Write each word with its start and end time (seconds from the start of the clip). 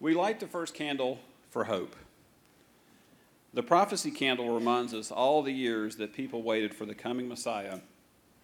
We 0.00 0.14
light 0.14 0.40
the 0.40 0.46
first 0.46 0.72
candle 0.72 1.20
for 1.50 1.64
hope. 1.64 1.94
The 3.52 3.62
prophecy 3.62 4.10
candle 4.10 4.54
reminds 4.54 4.94
us 4.94 5.10
all 5.10 5.42
the 5.42 5.52
years 5.52 5.96
that 5.96 6.14
people 6.14 6.42
waited 6.42 6.74
for 6.74 6.86
the 6.86 6.94
coming 6.94 7.28
Messiah 7.28 7.80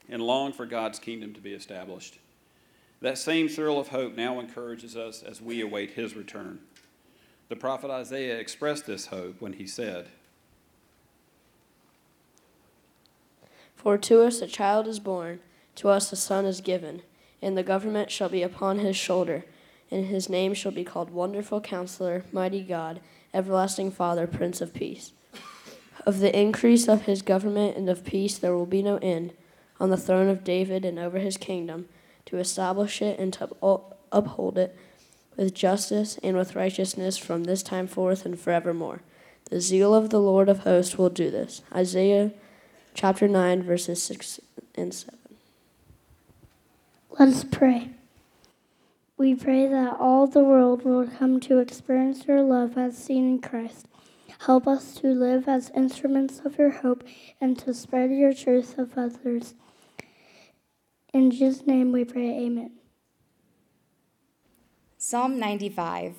and 0.08 0.20
longed 0.20 0.54
for 0.54 0.66
God's 0.66 0.98
kingdom 0.98 1.32
to 1.32 1.40
be 1.40 1.54
established. 1.54 2.18
That 3.00 3.16
same 3.16 3.48
thrill 3.48 3.78
of 3.78 3.88
hope 3.88 4.14
now 4.16 4.38
encourages 4.38 4.96
us 4.96 5.22
as 5.22 5.40
we 5.40 5.60
await 5.60 5.92
his 5.92 6.14
return. 6.14 6.60
The 7.48 7.56
prophet 7.56 7.90
Isaiah 7.90 8.38
expressed 8.38 8.86
this 8.86 9.06
hope 9.06 9.40
when 9.40 9.54
he 9.54 9.66
said, 9.66 10.08
For 13.76 13.96
to 13.96 14.22
us 14.22 14.42
a 14.42 14.46
child 14.46 14.88
is 14.88 14.98
born, 14.98 15.40
to 15.76 15.88
us 15.88 16.12
a 16.12 16.16
son 16.16 16.44
is 16.44 16.60
given, 16.60 17.02
and 17.40 17.56
the 17.56 17.62
government 17.62 18.10
shall 18.10 18.28
be 18.28 18.42
upon 18.42 18.80
his 18.80 18.96
shoulder 18.96 19.44
and 19.90 20.06
his 20.06 20.28
name 20.28 20.54
shall 20.54 20.72
be 20.72 20.84
called 20.84 21.10
Wonderful 21.10 21.60
Counselor, 21.60 22.24
Mighty 22.32 22.62
God, 22.62 23.00
Everlasting 23.32 23.90
Father, 23.90 24.26
Prince 24.26 24.60
of 24.60 24.74
Peace. 24.74 25.12
Of 26.04 26.20
the 26.20 26.38
increase 26.38 26.88
of 26.88 27.02
his 27.02 27.22
government 27.22 27.76
and 27.76 27.88
of 27.88 28.04
peace 28.04 28.38
there 28.38 28.54
will 28.54 28.66
be 28.66 28.82
no 28.82 28.98
end, 28.98 29.32
on 29.78 29.90
the 29.90 29.96
throne 29.96 30.28
of 30.28 30.44
David 30.44 30.84
and 30.84 30.98
over 30.98 31.18
his 31.18 31.36
kingdom, 31.36 31.88
to 32.26 32.38
establish 32.38 33.02
it 33.02 33.18
and 33.18 33.32
to 33.34 33.48
uphold 34.12 34.58
it 34.58 34.76
with 35.36 35.54
justice 35.54 36.18
and 36.22 36.36
with 36.36 36.56
righteousness 36.56 37.18
from 37.18 37.44
this 37.44 37.62
time 37.62 37.86
forth 37.86 38.24
and 38.24 38.38
forevermore. 38.38 39.02
The 39.50 39.60
zeal 39.60 39.94
of 39.94 40.10
the 40.10 40.20
Lord 40.20 40.48
of 40.48 40.60
hosts 40.60 40.96
will 40.98 41.10
do 41.10 41.30
this. 41.30 41.62
Isaiah 41.74 42.32
chapter 42.94 43.28
9, 43.28 43.62
verses 43.62 44.02
6 44.02 44.40
and 44.74 44.92
7. 44.92 45.18
Let 47.18 47.28
us 47.28 47.44
pray. 47.44 47.90
We 49.18 49.34
pray 49.34 49.66
that 49.66 49.96
all 49.98 50.26
the 50.26 50.44
world 50.44 50.84
will 50.84 51.06
come 51.06 51.40
to 51.40 51.58
experience 51.58 52.26
your 52.26 52.42
love 52.42 52.76
as 52.76 52.98
seen 52.98 53.26
in 53.28 53.40
Christ. 53.40 53.86
Help 54.40 54.66
us 54.66 54.94
to 54.96 55.08
live 55.08 55.48
as 55.48 55.70
instruments 55.74 56.42
of 56.44 56.58
your 56.58 56.70
hope 56.70 57.02
and 57.40 57.58
to 57.60 57.72
spread 57.72 58.10
your 58.10 58.34
truth 58.34 58.76
of 58.78 58.98
others. 58.98 59.54
In 61.14 61.30
Jesus' 61.30 61.66
name 61.66 61.92
we 61.92 62.04
pray, 62.04 62.28
Amen. 62.28 62.72
Psalm 64.98 65.38
95 65.38 66.16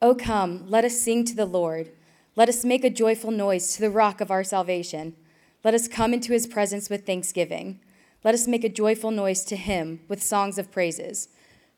O 0.00 0.14
come, 0.14 0.64
let 0.68 0.84
us 0.84 1.00
sing 1.00 1.24
to 1.24 1.34
the 1.34 1.46
Lord. 1.46 1.90
Let 2.36 2.48
us 2.48 2.64
make 2.64 2.84
a 2.84 2.90
joyful 2.90 3.32
noise 3.32 3.74
to 3.74 3.80
the 3.80 3.90
rock 3.90 4.20
of 4.20 4.30
our 4.30 4.44
salvation. 4.44 5.16
Let 5.64 5.74
us 5.74 5.88
come 5.88 6.14
into 6.14 6.32
his 6.32 6.46
presence 6.46 6.88
with 6.88 7.04
thanksgiving. 7.04 7.80
Let 8.22 8.34
us 8.34 8.46
make 8.46 8.62
a 8.62 8.68
joyful 8.68 9.10
noise 9.10 9.44
to 9.46 9.56
him 9.56 10.00
with 10.06 10.22
songs 10.22 10.58
of 10.58 10.70
praises. 10.70 11.28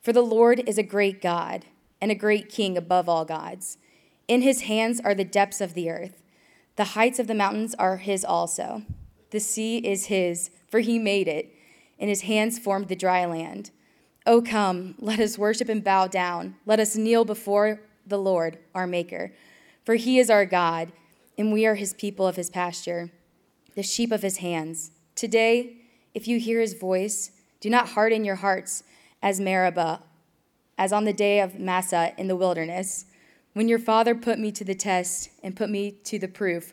For 0.02 0.12
the 0.12 0.20
Lord 0.20 0.64
is 0.66 0.78
a 0.78 0.82
great 0.82 1.22
God 1.22 1.64
and 2.00 2.10
a 2.10 2.16
great 2.16 2.48
King 2.48 2.76
above 2.76 3.08
all 3.08 3.24
gods. 3.24 3.78
In 4.26 4.42
his 4.42 4.62
hands 4.62 5.00
are 5.00 5.14
the 5.14 5.24
depths 5.24 5.60
of 5.60 5.74
the 5.74 5.90
earth. 5.90 6.24
The 6.74 6.84
heights 6.96 7.20
of 7.20 7.28
the 7.28 7.36
mountains 7.36 7.76
are 7.78 7.98
his 7.98 8.24
also. 8.24 8.82
The 9.30 9.38
sea 9.38 9.78
is 9.78 10.06
his, 10.06 10.50
for 10.68 10.80
he 10.80 10.98
made 10.98 11.28
it, 11.28 11.54
and 12.00 12.10
his 12.10 12.22
hands 12.22 12.58
formed 12.58 12.88
the 12.88 12.96
dry 12.96 13.24
land. 13.24 13.70
O 14.26 14.38
oh, 14.38 14.42
come, 14.42 14.96
let 14.98 15.20
us 15.20 15.38
worship 15.38 15.68
and 15.68 15.84
bow 15.84 16.08
down. 16.08 16.56
Let 16.66 16.80
us 16.80 16.96
kneel 16.96 17.24
before 17.24 17.80
the 18.04 18.18
Lord, 18.18 18.58
our 18.74 18.88
Maker. 18.88 19.32
For 19.84 19.94
he 19.94 20.18
is 20.18 20.30
our 20.30 20.46
God, 20.46 20.90
and 21.38 21.52
we 21.52 21.64
are 21.64 21.76
his 21.76 21.94
people 21.94 22.26
of 22.26 22.36
his 22.36 22.50
pasture, 22.50 23.10
the 23.76 23.82
sheep 23.84 24.10
of 24.10 24.22
his 24.22 24.38
hands. 24.38 24.90
Today, 25.14 25.76
if 26.12 26.26
you 26.26 26.40
hear 26.40 26.60
his 26.60 26.74
voice, 26.74 27.30
do 27.60 27.70
not 27.70 27.90
harden 27.90 28.24
your 28.24 28.36
hearts 28.36 28.82
as 29.22 29.40
Meribah, 29.40 30.02
as 30.76 30.92
on 30.92 31.04
the 31.04 31.12
day 31.12 31.40
of 31.40 31.58
Massah 31.58 32.12
in 32.18 32.28
the 32.28 32.36
wilderness, 32.36 33.06
when 33.52 33.68
your 33.68 33.78
father 33.78 34.14
put 34.14 34.38
me 34.38 34.50
to 34.52 34.64
the 34.64 34.74
test 34.74 35.30
and 35.42 35.56
put 35.56 35.70
me 35.70 35.92
to 36.04 36.18
the 36.18 36.28
proof, 36.28 36.72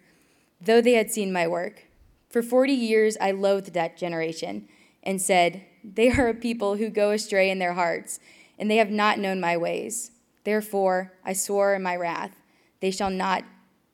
though 0.59 0.81
they 0.81 0.93
had 0.93 1.11
seen 1.11 1.31
my 1.31 1.47
work. 1.47 1.85
For 2.29 2.41
forty 2.41 2.73
years 2.73 3.17
I 3.19 3.31
loathed 3.31 3.73
that 3.73 3.97
generation 3.97 4.67
and 5.03 5.21
said, 5.21 5.63
They 5.83 6.11
are 6.11 6.27
a 6.27 6.33
people 6.33 6.77
who 6.77 6.89
go 6.89 7.11
astray 7.11 7.49
in 7.49 7.59
their 7.59 7.73
hearts, 7.73 8.19
and 8.57 8.69
they 8.69 8.77
have 8.77 8.91
not 8.91 9.19
known 9.19 9.39
my 9.39 9.57
ways. 9.57 10.11
Therefore 10.43 11.13
I 11.23 11.33
swore 11.33 11.75
in 11.75 11.83
my 11.83 11.95
wrath, 11.95 12.35
They 12.79 12.91
shall 12.91 13.09
not 13.09 13.43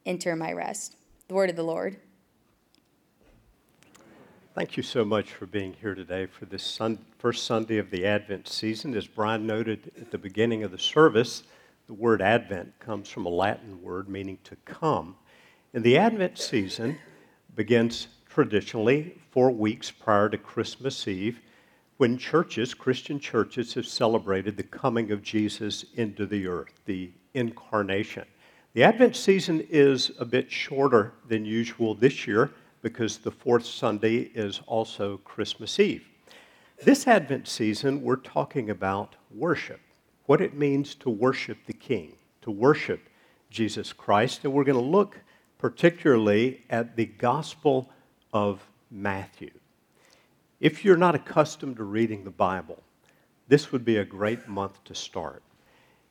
enter 0.06 0.36
my 0.36 0.52
rest. 0.54 0.96
The 1.28 1.34
word 1.34 1.50
of 1.50 1.56
the 1.56 1.64
Lord. 1.64 1.98
Thank 4.56 4.78
you 4.78 4.84
so 4.84 5.04
much 5.04 5.34
for 5.34 5.48
being 5.48 5.76
here 5.82 5.94
today 5.94 6.28
for 6.28 6.46
this 6.46 6.64
sun, 6.64 6.98
first 7.18 7.46
Sunday 7.46 7.78
of 7.78 7.90
the 7.92 8.06
Advent 8.06 8.48
season. 8.48 8.96
As 8.96 9.06
Brian 9.06 9.46
noted 9.46 9.92
at 10.00 10.12
the 10.12 10.18
beginning 10.18 10.64
of 10.64 10.72
the 10.72 10.80
service, 10.80 11.44
the 11.88 11.94
word 11.94 12.22
Advent 12.22 12.72
comes 12.80 13.10
from 13.10 13.26
a 13.26 13.30
Latin 13.30 13.82
word 13.82 14.08
meaning 14.08 14.38
to 14.46 14.56
come. 14.64 15.18
And 15.74 15.84
the 15.84 15.98
Advent 15.98 16.38
season 16.38 16.98
begins 17.54 18.08
traditionally 18.30 19.20
four 19.30 19.52
weeks 19.52 19.92
prior 19.92 20.30
to 20.30 20.38
Christmas 20.38 21.06
Eve 21.06 21.42
when 21.98 22.18
churches, 22.18 22.74
Christian 22.74 23.20
churches, 23.20 23.74
have 23.74 23.86
celebrated 23.86 24.56
the 24.56 24.64
coming 24.64 25.12
of 25.12 25.22
Jesus 25.22 25.84
into 25.96 26.26
the 26.26 26.48
earth, 26.48 26.80
the 26.86 27.12
incarnation. 27.34 28.24
The 28.72 28.86
Advent 28.86 29.18
season 29.18 29.68
is 29.70 30.12
a 30.18 30.24
bit 30.24 30.50
shorter 30.50 31.12
than 31.28 31.44
usual 31.44 31.94
this 31.94 32.26
year 32.26 32.52
because 32.86 33.18
the 33.18 33.32
fourth 33.32 33.66
Sunday 33.66 34.30
is 34.36 34.62
also 34.68 35.18
Christmas 35.24 35.80
Eve. 35.80 36.08
This 36.84 37.08
Advent 37.08 37.48
season, 37.48 38.04
we're 38.04 38.16
talking 38.16 38.70
about 38.70 39.16
worship, 39.34 39.80
what 40.28 40.40
it 40.40 40.54
means 40.54 40.94
to 40.94 41.10
worship 41.10 41.58
the 41.66 41.74
King, 41.74 42.16
to 42.44 42.52
worship 42.52 43.10
Jesus 43.50 43.92
Christ. 43.92 44.42
And 44.44 44.54
we're 44.54 44.66
going 44.66 44.78
to 44.78 44.86
look 44.86 45.20
particularly 45.58 46.62
at 46.70 46.96
the 46.96 47.08
Gospel 47.08 47.90
of 48.32 48.64
Matthew. 48.92 49.50
If 50.60 50.86
you're 50.86 50.96
not 50.96 51.16
accustomed 51.16 51.78
to 51.78 51.84
reading 51.84 52.24
the 52.24 52.30
Bible, 52.30 52.84
this 53.48 53.72
would 53.72 53.84
be 53.84 53.98
a 53.98 54.06
great 54.06 54.48
month 54.48 54.84
to 54.84 54.94
start. 54.94 55.42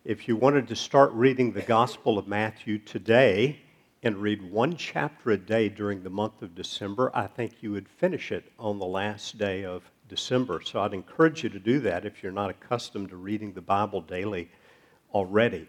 If 0.04 0.26
you 0.26 0.34
wanted 0.34 0.66
to 0.66 0.74
start 0.74 1.12
reading 1.12 1.52
the 1.52 1.62
Gospel 1.62 2.18
of 2.18 2.26
Matthew 2.26 2.80
today, 2.80 3.60
and 4.04 4.18
read 4.18 4.42
one 4.52 4.76
chapter 4.76 5.30
a 5.30 5.38
day 5.38 5.66
during 5.66 6.02
the 6.02 6.10
month 6.10 6.42
of 6.42 6.54
December, 6.54 7.10
I 7.14 7.26
think 7.26 7.62
you 7.62 7.72
would 7.72 7.88
finish 7.88 8.32
it 8.32 8.52
on 8.58 8.78
the 8.78 8.84
last 8.84 9.38
day 9.38 9.64
of 9.64 9.90
December. 10.10 10.60
So 10.62 10.80
I'd 10.80 10.92
encourage 10.92 11.42
you 11.42 11.48
to 11.48 11.58
do 11.58 11.80
that 11.80 12.04
if 12.04 12.22
you're 12.22 12.30
not 12.30 12.50
accustomed 12.50 13.08
to 13.08 13.16
reading 13.16 13.54
the 13.54 13.62
Bible 13.62 14.02
daily 14.02 14.50
already. 15.14 15.66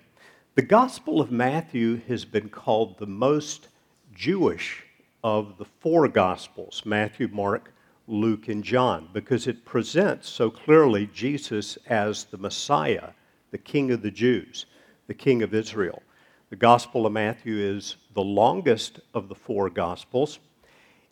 The 0.56 0.64
Gospel 0.64 1.22
of 1.22 1.32
Matthew 1.32 2.02
has 2.10 2.26
been 2.26 2.50
called 2.50 2.98
the 2.98 3.08
most 3.08 3.70
Jewish 4.14 4.84
of 5.24 5.58
the 5.58 5.66
four 5.80 6.10
Gospels 6.10 6.82
Matthew, 6.84 7.30
Mark, 7.32 7.72
Luke, 8.06 8.50
and 8.50 8.66
John 8.66 9.08
because 9.14 9.48
it 9.48 9.64
presents 9.64 10.28
so 10.28 10.52
clearly 10.52 11.08
Jesus 11.14 11.78
as 11.88 12.26
the 12.26 12.38
Messiah, 12.38 13.12
the 13.52 13.58
King 13.58 13.92
of 13.92 14.02
the 14.02 14.12
Jews, 14.12 14.66
the 15.08 15.14
King 15.14 15.42
of 15.42 15.54
Israel. 15.54 16.04
The 16.56 16.60
Gospel 16.60 17.06
of 17.06 17.12
Matthew 17.12 17.58
is 17.58 17.98
the 18.14 18.24
longest 18.24 19.02
of 19.14 19.28
the 19.28 19.36
four 19.36 19.70
Gospels, 19.70 20.40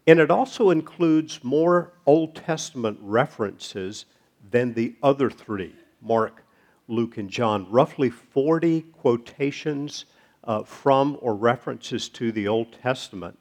and 0.07 0.17
it 0.17 0.31
also 0.31 0.69
includes 0.69 1.43
more 1.43 1.91
Old 2.05 2.33
Testament 2.33 2.97
references 3.01 4.05
than 4.51 4.73
the 4.73 4.95
other 5.03 5.29
three 5.29 5.75
Mark, 6.01 6.45
Luke, 6.87 7.17
and 7.17 7.29
John. 7.29 7.69
Roughly 7.69 8.09
40 8.09 8.83
quotations 8.93 10.05
uh, 10.45 10.63
from 10.63 11.17
or 11.19 11.35
references 11.35 12.07
to 12.07 12.31
the 12.31 12.47
Old 12.47 12.71
Testament 12.81 13.37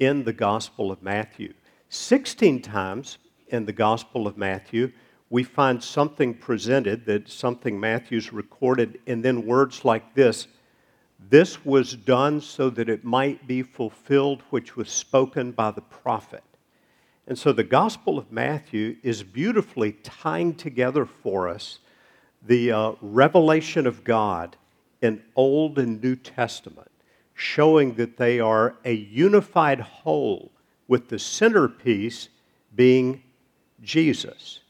in 0.00 0.24
the 0.24 0.32
Gospel 0.32 0.90
of 0.90 1.00
Matthew. 1.00 1.54
16 1.90 2.60
times 2.60 3.18
in 3.46 3.66
the 3.66 3.72
Gospel 3.72 4.26
of 4.26 4.36
Matthew, 4.36 4.90
we 5.30 5.44
find 5.44 5.80
something 5.80 6.34
presented 6.34 7.06
that 7.06 7.28
something 7.28 7.78
Matthew's 7.78 8.32
recorded, 8.32 8.98
and 9.06 9.24
then 9.24 9.46
words 9.46 9.84
like 9.84 10.12
this 10.12 10.48
this 11.18 11.64
was 11.64 11.94
done 11.94 12.40
so 12.40 12.70
that 12.70 12.88
it 12.88 13.04
might 13.04 13.46
be 13.46 13.62
fulfilled 13.62 14.42
which 14.50 14.76
was 14.76 14.90
spoken 14.90 15.52
by 15.52 15.70
the 15.70 15.80
prophet. 15.80 16.44
And 17.26 17.38
so 17.38 17.52
the 17.52 17.64
Gospel 17.64 18.18
of 18.18 18.30
Matthew 18.30 18.96
is 19.02 19.22
beautifully 19.22 19.92
tying 20.02 20.54
together 20.54 21.04
for 21.04 21.48
us 21.48 21.80
the 22.46 22.70
uh, 22.70 22.92
revelation 23.00 23.86
of 23.86 24.04
God 24.04 24.56
in 25.02 25.22
Old 25.34 25.78
and 25.78 26.00
New 26.00 26.14
Testament, 26.14 26.90
showing 27.34 27.94
that 27.94 28.16
they 28.16 28.38
are 28.38 28.76
a 28.84 28.92
unified 28.92 29.80
whole, 29.80 30.52
with 30.88 31.08
the 31.08 31.18
centerpiece 31.18 32.28
being 32.74 33.22
Jesus, 33.82 34.60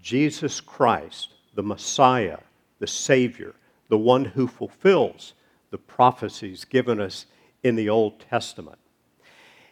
Jesus 0.00 0.60
Christ, 0.60 1.34
the 1.54 1.62
Messiah, 1.62 2.38
the 2.78 2.86
Savior, 2.86 3.54
the 3.88 3.98
one 3.98 4.24
who 4.24 4.46
fulfills 4.46 5.34
the 5.70 5.78
prophecies 5.78 6.64
given 6.64 7.00
us 7.00 7.26
in 7.62 7.76
the 7.76 7.88
Old 7.88 8.20
Testament. 8.20 8.78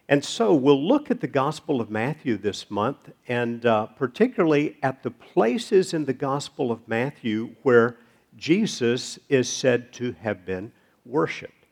And 0.08 0.24
so 0.24 0.54
we'll 0.54 0.86
look 0.86 1.10
at 1.10 1.20
the 1.20 1.26
Gospel 1.26 1.80
of 1.80 1.90
Matthew 1.90 2.36
this 2.36 2.70
month, 2.70 3.10
and 3.26 3.66
uh, 3.66 3.86
particularly 3.86 4.76
at 4.82 5.02
the 5.02 5.10
places 5.10 5.92
in 5.92 6.04
the 6.04 6.12
Gospel 6.12 6.70
of 6.70 6.86
Matthew 6.86 7.56
where 7.62 7.96
Jesus 8.36 9.18
is 9.28 9.48
said 9.48 9.92
to 9.94 10.12
have 10.20 10.46
been 10.46 10.70
worshiped. 11.04 11.66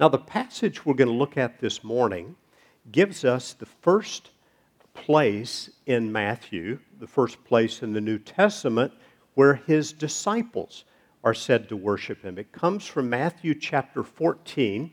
Now, 0.00 0.08
the 0.08 0.18
passage 0.18 0.84
we're 0.84 0.94
going 0.94 1.08
to 1.08 1.14
look 1.14 1.36
at 1.36 1.60
this 1.60 1.84
morning 1.84 2.34
gives 2.90 3.24
us 3.24 3.52
the 3.52 3.66
first 3.66 4.30
place 4.94 5.70
in 5.86 6.10
Matthew, 6.10 6.78
the 6.98 7.06
first 7.06 7.42
place 7.44 7.82
in 7.82 7.92
the 7.92 8.00
New 8.00 8.18
Testament, 8.18 8.92
where 9.34 9.54
his 9.54 9.92
disciples 9.92 10.84
are 11.26 11.34
said 11.34 11.68
to 11.68 11.76
worship 11.76 12.22
him. 12.22 12.38
It 12.38 12.52
comes 12.52 12.86
from 12.86 13.10
Matthew 13.10 13.52
chapter 13.56 14.04
14. 14.04 14.92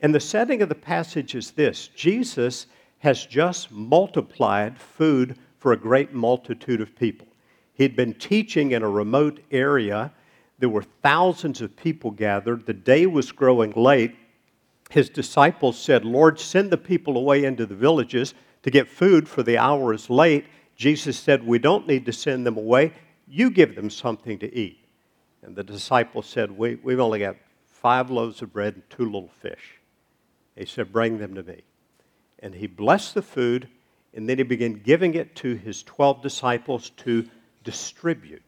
And 0.00 0.12
the 0.12 0.18
setting 0.18 0.60
of 0.60 0.68
the 0.68 0.74
passage 0.74 1.36
is 1.36 1.52
this 1.52 1.86
Jesus 1.94 2.66
has 2.98 3.24
just 3.24 3.70
multiplied 3.70 4.76
food 4.76 5.38
for 5.60 5.70
a 5.72 5.76
great 5.76 6.12
multitude 6.12 6.80
of 6.80 6.96
people. 6.96 7.28
He'd 7.74 7.94
been 7.94 8.14
teaching 8.14 8.72
in 8.72 8.82
a 8.82 8.90
remote 8.90 9.38
area. 9.52 10.12
There 10.58 10.68
were 10.68 10.82
thousands 10.82 11.60
of 11.60 11.76
people 11.76 12.10
gathered. 12.10 12.66
The 12.66 12.74
day 12.74 13.06
was 13.06 13.30
growing 13.30 13.70
late. 13.70 14.16
His 14.90 15.08
disciples 15.08 15.78
said, 15.78 16.04
Lord, 16.04 16.40
send 16.40 16.72
the 16.72 16.76
people 16.76 17.16
away 17.16 17.44
into 17.44 17.66
the 17.66 17.76
villages 17.76 18.34
to 18.64 18.70
get 18.72 18.88
food, 18.88 19.28
for 19.28 19.44
the 19.44 19.58
hour 19.58 19.94
is 19.94 20.10
late. 20.10 20.44
Jesus 20.74 21.16
said, 21.16 21.46
We 21.46 21.60
don't 21.60 21.86
need 21.86 22.04
to 22.06 22.12
send 22.12 22.44
them 22.44 22.56
away. 22.56 22.94
You 23.28 23.48
give 23.48 23.76
them 23.76 23.90
something 23.90 24.40
to 24.40 24.52
eat. 24.52 24.81
And 25.42 25.56
the 25.56 25.64
disciples 25.64 26.26
said, 26.26 26.50
we, 26.50 26.76
We've 26.76 27.00
only 27.00 27.18
got 27.18 27.36
five 27.66 28.10
loaves 28.10 28.42
of 28.42 28.52
bread 28.52 28.74
and 28.74 28.90
two 28.90 29.04
little 29.04 29.30
fish. 29.40 29.78
He 30.56 30.66
said, 30.66 30.92
Bring 30.92 31.18
them 31.18 31.34
to 31.34 31.42
me. 31.42 31.62
And 32.38 32.54
he 32.54 32.66
blessed 32.66 33.14
the 33.14 33.22
food, 33.22 33.68
and 34.14 34.28
then 34.28 34.38
he 34.38 34.44
began 34.44 34.74
giving 34.74 35.14
it 35.14 35.34
to 35.36 35.54
his 35.54 35.82
12 35.82 36.22
disciples 36.22 36.90
to 36.90 37.28
distribute 37.64 38.42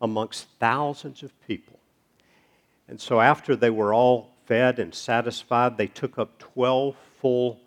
amongst 0.00 0.48
thousands 0.58 1.22
of 1.22 1.32
people. 1.46 1.78
And 2.88 3.00
so 3.00 3.20
after 3.20 3.56
they 3.56 3.70
were 3.70 3.92
all 3.92 4.32
fed 4.46 4.78
and 4.78 4.94
satisfied, 4.94 5.76
they 5.76 5.88
took 5.88 6.18
up 6.18 6.38
12 6.38 6.94
full 7.20 7.60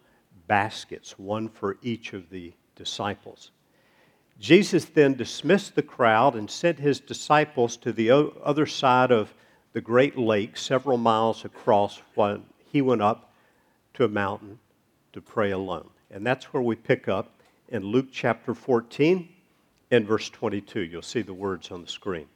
baskets, 0.48 1.20
one 1.20 1.50
for 1.50 1.78
each 1.82 2.14
of 2.14 2.30
the 2.30 2.54
disciples. 2.76 3.52
Jesus 4.40 4.86
then 4.86 5.16
dismissed 5.16 5.76
the 5.76 5.84
crowd 5.84 6.36
and 6.36 6.50
sent 6.50 6.80
his 6.80 7.02
disciples 7.02 7.76
to 7.78 7.92
the 7.92 8.10
other 8.44 8.66
side 8.66 9.12
of 9.12 9.34
the 9.74 9.82
great 9.82 10.18
lake, 10.18 10.56
several 10.56 10.98
miles 10.98 11.44
across, 11.44 12.02
while 12.16 12.42
he 12.72 12.82
went 12.82 13.02
up 13.02 13.34
to 13.96 14.06
a 14.06 14.08
mountain 14.08 14.60
to 15.12 15.22
pray 15.22 15.52
alone. 15.52 15.90
And 16.10 16.26
that's 16.26 16.54
where 16.54 16.64
we 16.64 16.76
pick 16.76 17.08
up 17.08 17.32
in 17.68 17.84
Luke 17.84 18.08
chapter 18.12 18.54
14 18.54 19.28
and 19.92 20.08
verse 20.08 20.30
22. 20.30 20.82
You'll 20.82 21.02
see 21.02 21.22
the 21.22 21.34
words 21.34 21.70
on 21.70 21.82
the 21.82 21.88
screen. 21.88 22.28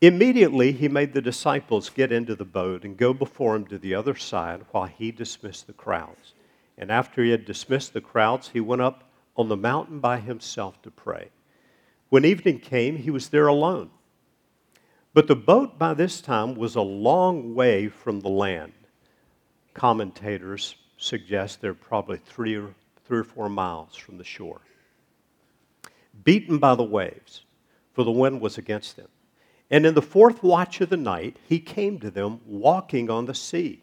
Immediately, 0.00 0.72
he 0.72 0.88
made 0.88 1.12
the 1.12 1.20
disciples 1.20 1.90
get 1.90 2.10
into 2.10 2.36
the 2.36 2.44
boat 2.44 2.84
and 2.84 2.96
go 2.96 3.12
before 3.12 3.56
him 3.56 3.66
to 3.66 3.78
the 3.78 3.94
other 3.94 4.14
side 4.14 4.64
while 4.70 4.86
he 4.86 5.10
dismissed 5.10 5.66
the 5.66 5.72
crowds. 5.72 6.34
And 6.78 6.90
after 6.90 7.22
he 7.22 7.30
had 7.30 7.44
dismissed 7.44 7.92
the 7.92 8.00
crowds, 8.00 8.50
he 8.50 8.60
went 8.60 8.82
up 8.82 9.07
on 9.38 9.48
the 9.48 9.56
mountain 9.56 10.00
by 10.00 10.18
himself 10.18 10.82
to 10.82 10.90
pray. 10.90 11.30
When 12.10 12.24
evening 12.24 12.58
came, 12.58 12.96
he 12.96 13.10
was 13.10 13.28
there 13.28 13.46
alone. 13.46 13.90
But 15.14 15.28
the 15.28 15.36
boat 15.36 15.78
by 15.78 15.94
this 15.94 16.20
time 16.20 16.54
was 16.54 16.74
a 16.74 16.82
long 16.82 17.54
way 17.54 17.88
from 17.88 18.20
the 18.20 18.28
land. 18.28 18.72
Commentators 19.74 20.74
suggest 20.96 21.60
they're 21.60 21.72
probably 21.72 22.18
three 22.18 22.56
or, 22.56 22.74
three 23.04 23.20
or 23.20 23.24
four 23.24 23.48
miles 23.48 23.96
from 23.96 24.18
the 24.18 24.24
shore. 24.24 24.60
Beaten 26.24 26.58
by 26.58 26.74
the 26.74 26.82
waves, 26.82 27.44
for 27.92 28.04
the 28.04 28.10
wind 28.10 28.40
was 28.40 28.58
against 28.58 28.96
them. 28.96 29.08
And 29.70 29.86
in 29.86 29.94
the 29.94 30.02
fourth 30.02 30.42
watch 30.42 30.80
of 30.80 30.88
the 30.88 30.96
night, 30.96 31.36
he 31.46 31.60
came 31.60 32.00
to 32.00 32.10
them 32.10 32.40
walking 32.44 33.08
on 33.10 33.26
the 33.26 33.34
sea. 33.34 33.82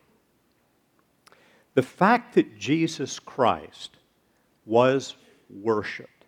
The 1.73 1.81
fact 1.81 2.35
that 2.35 2.57
Jesus 2.57 3.19
Christ 3.19 3.97
was 4.65 5.15
worshiped 5.49 6.25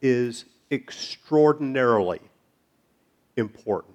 is 0.00 0.46
extraordinarily 0.70 2.20
important. 3.36 3.94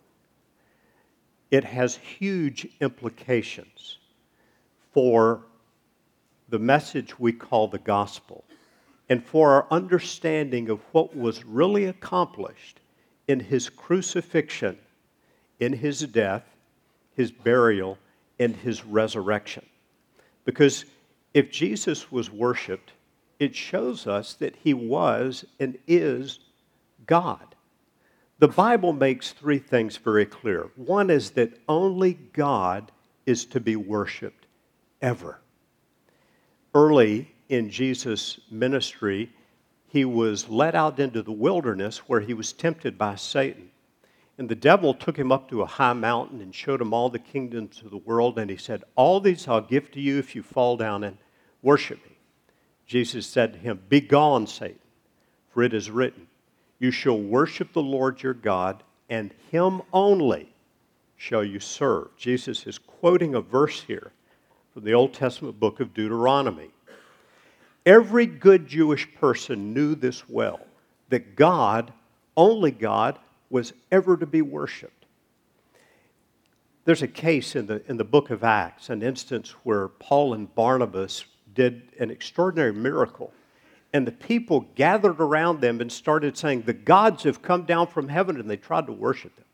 It 1.49 1.63
has 1.63 1.95
huge 1.95 2.67
implications 2.79 3.97
for 4.93 5.43
the 6.49 6.59
message 6.59 7.19
we 7.19 7.33
call 7.33 7.67
the 7.67 7.79
gospel 7.79 8.43
and 9.09 9.23
for 9.23 9.51
our 9.51 9.67
understanding 9.71 10.69
of 10.69 10.81
what 10.91 11.15
was 11.15 11.45
really 11.45 11.85
accomplished 11.85 12.79
in 13.27 13.39
his 13.39 13.69
crucifixion 13.69 14.77
in 15.59 15.73
his 15.73 16.01
death, 16.01 16.43
his 17.15 17.31
burial, 17.31 17.97
and 18.39 18.55
his 18.55 18.85
resurrection. 18.85 19.65
Because 20.47 20.85
if 21.33 21.51
Jesus 21.51 22.09
was 22.09 22.31
worshiped, 22.31 22.93
it 23.37 23.53
shows 23.53 24.07
us 24.07 24.33
that 24.35 24.55
he 24.55 24.73
was 24.73 25.43
and 25.59 25.77
is 25.87 26.39
God. 27.05 27.53
The 28.39 28.47
Bible 28.47 28.93
makes 28.93 29.33
three 29.33 29.59
things 29.59 29.97
very 29.97 30.25
clear. 30.25 30.69
One 30.77 31.09
is 31.09 31.31
that 31.31 31.59
only 31.67 32.13
God 32.31 32.93
is 33.25 33.43
to 33.47 33.59
be 33.59 33.75
worshiped 33.75 34.45
ever. 35.01 35.41
Early 36.73 37.35
in 37.49 37.69
Jesus' 37.69 38.39
ministry, 38.49 39.33
he 39.89 40.05
was 40.05 40.47
led 40.47 40.75
out 40.75 40.97
into 40.97 41.23
the 41.23 41.31
wilderness 41.33 41.97
where 42.07 42.21
he 42.21 42.33
was 42.33 42.53
tempted 42.53 42.97
by 42.97 43.15
Satan. 43.15 43.69
And 44.37 44.47
the 44.47 44.55
devil 44.55 44.93
took 44.93 45.17
him 45.17 45.31
up 45.31 45.49
to 45.49 45.63
a 45.63 45.65
high 45.65 45.93
mountain 45.93 46.41
and 46.41 46.53
showed 46.53 46.81
him 46.81 46.93
all 46.93 47.09
the 47.09 47.17
kingdoms 47.17 47.81
of 47.83 47.89
the 47.89 47.97
world. 47.97 48.37
And 48.37 48.49
he 48.51 48.57
said, 48.57 48.83
All 48.95 49.19
these 49.19 49.47
I'll 49.47 49.61
give 49.61 49.91
to 49.91 50.01
you 50.01 50.19
if 50.19 50.35
you 50.35 50.43
fall 50.43 50.77
down 50.77 51.03
and 51.03 51.17
worship 51.63 51.97
me. 52.05 52.17
Jesus 52.85 53.25
said 53.25 53.53
to 53.53 53.59
him, 53.59 53.81
Begone, 53.89 54.47
Satan, 54.47 54.79
for 55.49 55.63
it 55.63 55.73
is 55.73 55.89
written, 55.89 56.27
You 56.79 56.91
shall 56.91 57.19
worship 57.19 57.73
the 57.73 57.81
Lord 57.81 58.21
your 58.21 58.35
God, 58.35 58.83
and 59.09 59.33
him 59.51 59.81
only 59.91 60.53
shall 61.15 61.43
you 61.43 61.59
serve. 61.59 62.15
Jesus 62.15 62.67
is 62.67 62.77
quoting 62.77 63.33
a 63.33 63.41
verse 63.41 63.81
here 63.81 64.11
from 64.73 64.83
the 64.83 64.93
Old 64.93 65.13
Testament 65.13 65.59
book 65.59 65.79
of 65.79 65.93
Deuteronomy. 65.95 66.69
Every 67.85 68.27
good 68.27 68.67
Jewish 68.67 69.11
person 69.15 69.73
knew 69.73 69.95
this 69.95 70.29
well 70.29 70.59
that 71.09 71.35
God, 71.35 71.91
only 72.35 72.69
God, 72.69 73.17
was 73.49 73.73
ever 73.91 74.17
to 74.17 74.25
be 74.25 74.41
worshiped. 74.41 75.05
There's 76.85 77.01
a 77.01 77.07
case 77.07 77.55
in 77.55 77.67
the, 77.67 77.81
in 77.89 77.97
the 77.97 78.05
book 78.05 78.29
of 78.29 78.43
Acts, 78.43 78.89
an 78.89 79.03
instance 79.03 79.51
where 79.63 79.89
Paul 79.89 80.33
and 80.33 80.53
Barnabas 80.55 81.25
did 81.53 81.89
an 81.99 82.09
extraordinary 82.09 82.71
miracle. 82.71 83.33
And 83.93 84.05
the 84.05 84.11
people 84.11 84.67
gathered 84.75 85.19
around 85.19 85.59
them 85.59 85.81
and 85.81 85.91
started 85.91 86.37
saying, 86.37 86.61
The 86.61 86.73
gods 86.73 87.23
have 87.23 87.41
come 87.41 87.63
down 87.63 87.87
from 87.87 88.07
heaven, 88.07 88.39
and 88.39 88.49
they 88.49 88.57
tried 88.57 88.85
to 88.87 88.93
worship 88.93 89.35
them. 89.35 89.45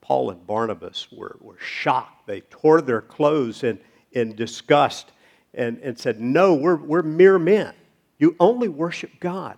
Paul 0.00 0.30
and 0.30 0.46
Barnabas 0.46 1.08
were, 1.10 1.36
were 1.40 1.58
shocked. 1.58 2.26
They 2.26 2.42
tore 2.42 2.82
their 2.82 3.00
clothes 3.00 3.64
in, 3.64 3.80
in 4.12 4.36
disgust 4.36 5.12
and, 5.54 5.78
and 5.78 5.98
said, 5.98 6.20
No, 6.20 6.54
we're, 6.54 6.76
we're 6.76 7.02
mere 7.02 7.38
men. 7.38 7.72
You 8.18 8.36
only 8.38 8.68
worship 8.68 9.10
God. 9.18 9.56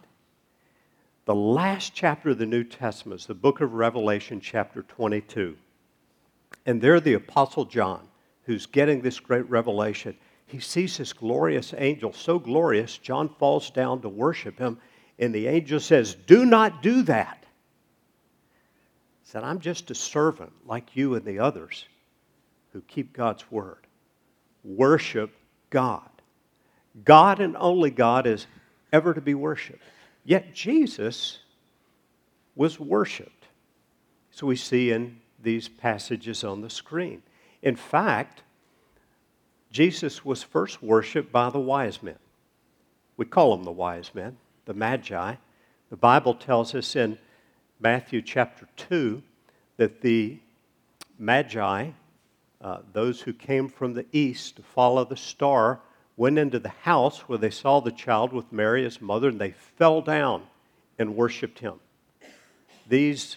The 1.27 1.35
last 1.35 1.93
chapter 1.93 2.31
of 2.31 2.39
the 2.39 2.47
New 2.47 2.63
Testament 2.63 3.21
is 3.21 3.27
the 3.27 3.35
book 3.35 3.61
of 3.61 3.75
Revelation, 3.75 4.41
chapter 4.41 4.83
22. 4.83 5.57
And 6.65 6.81
there, 6.81 7.01
the 7.01 7.15
Apostle 7.15 7.65
John, 7.65 8.07
who's 8.45 8.67
getting 8.67 9.01
this 9.01 9.19
great 9.19 9.51
revelation. 9.51 10.17
He 10.47 10.61
sees 10.61 10.97
this 10.97 11.13
glorious 11.13 11.75
angel, 11.77 12.13
so 12.13 12.39
glorious, 12.39 12.97
John 12.97 13.29
falls 13.29 13.71
down 13.71 14.03
to 14.03 14.09
worship 14.09 14.57
him, 14.57 14.79
and 15.19 15.35
the 15.35 15.49
angel 15.49 15.81
says, 15.81 16.15
Do 16.15 16.47
not 16.47 16.81
do 16.81 17.03
that. 17.03 17.45
He 19.25 19.31
said, 19.31 19.43
I'm 19.43 19.59
just 19.59 19.91
a 19.91 19.97
servant 19.97 20.53
like 20.65 20.95
you 20.95 21.17
and 21.17 21.25
the 21.25 21.41
others 21.41 21.87
who 22.73 22.81
keep 22.83 23.13
God's 23.13 23.51
word. 23.51 23.85
Worship 24.63 25.33
God. 25.71 26.09
God 27.05 27.41
and 27.41 27.57
only 27.57 27.91
God 27.91 28.29
is 28.29 28.47
ever 28.93 29.13
to 29.13 29.21
be 29.21 29.35
worshiped. 29.35 29.83
Yet 30.27 30.53
Jesus 30.53 31.39
was 32.57 32.81
worshiped. 32.81 33.45
So 34.33 34.49
we 34.49 34.57
see 34.57 34.91
in 34.91 35.21
these 35.41 35.69
passages 35.69 36.43
on 36.43 36.63
the 36.63 36.69
screen. 36.69 37.23
In 37.63 37.77
fact, 37.77 38.43
Jesus 39.71 40.25
was 40.25 40.43
first 40.43 40.83
worshiped 40.83 41.31
by 41.31 41.51
the 41.51 41.61
wise 41.61 42.03
men. 42.03 42.19
We 43.17 43.25
call 43.25 43.57
them 43.57 43.65
the 43.65 43.71
wise 43.71 44.11
men, 44.15 44.37
the 44.65 44.75
magi. 44.75 45.37
The 45.91 45.97
Bible 45.97 46.35
tells 46.35 46.75
us 46.75 46.97
in 46.97 47.19
Matthew 47.79 48.21
chapter 48.21 48.67
2 48.77 49.23
that 49.77 50.01
the 50.01 50.39
magi, 51.21 51.91
uh, 52.61 52.79
those 52.93 53.21
who 53.21 53.33
came 53.33 53.69
from 53.69 53.95
the 53.95 54.07
east 54.11 54.57
to 54.57 54.63
follow 54.63 55.05
the 55.05 55.17
star, 55.17 55.81
went 56.17 56.39
into 56.39 56.59
the 56.59 56.69
house 56.69 57.21
where 57.21 57.39
they 57.39 57.51
saw 57.51 57.81
the 57.81 57.93
child 57.93 58.33
with 58.33 58.53
Mary, 58.53 58.85
his 58.85 59.01
mother, 59.01 59.29
and 59.29 59.41
they 59.41 59.53
fell 59.53 60.01
down 60.01 60.43
and 60.99 61.15
worshiped 61.15 61.59
him. 61.59 61.75
These 62.89 63.37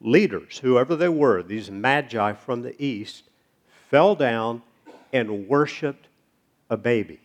leaders, 0.00 0.58
whoever 0.58 0.96
they 0.96 1.08
were, 1.08 1.42
these 1.42 1.70
magi 1.70 2.32
from 2.34 2.62
the 2.62 2.80
east, 2.82 3.24
fell 3.88 4.14
down 4.14 4.62
and 5.12 5.48
worshiped 5.48 6.08
a 6.68 6.76
baby. 6.76 7.20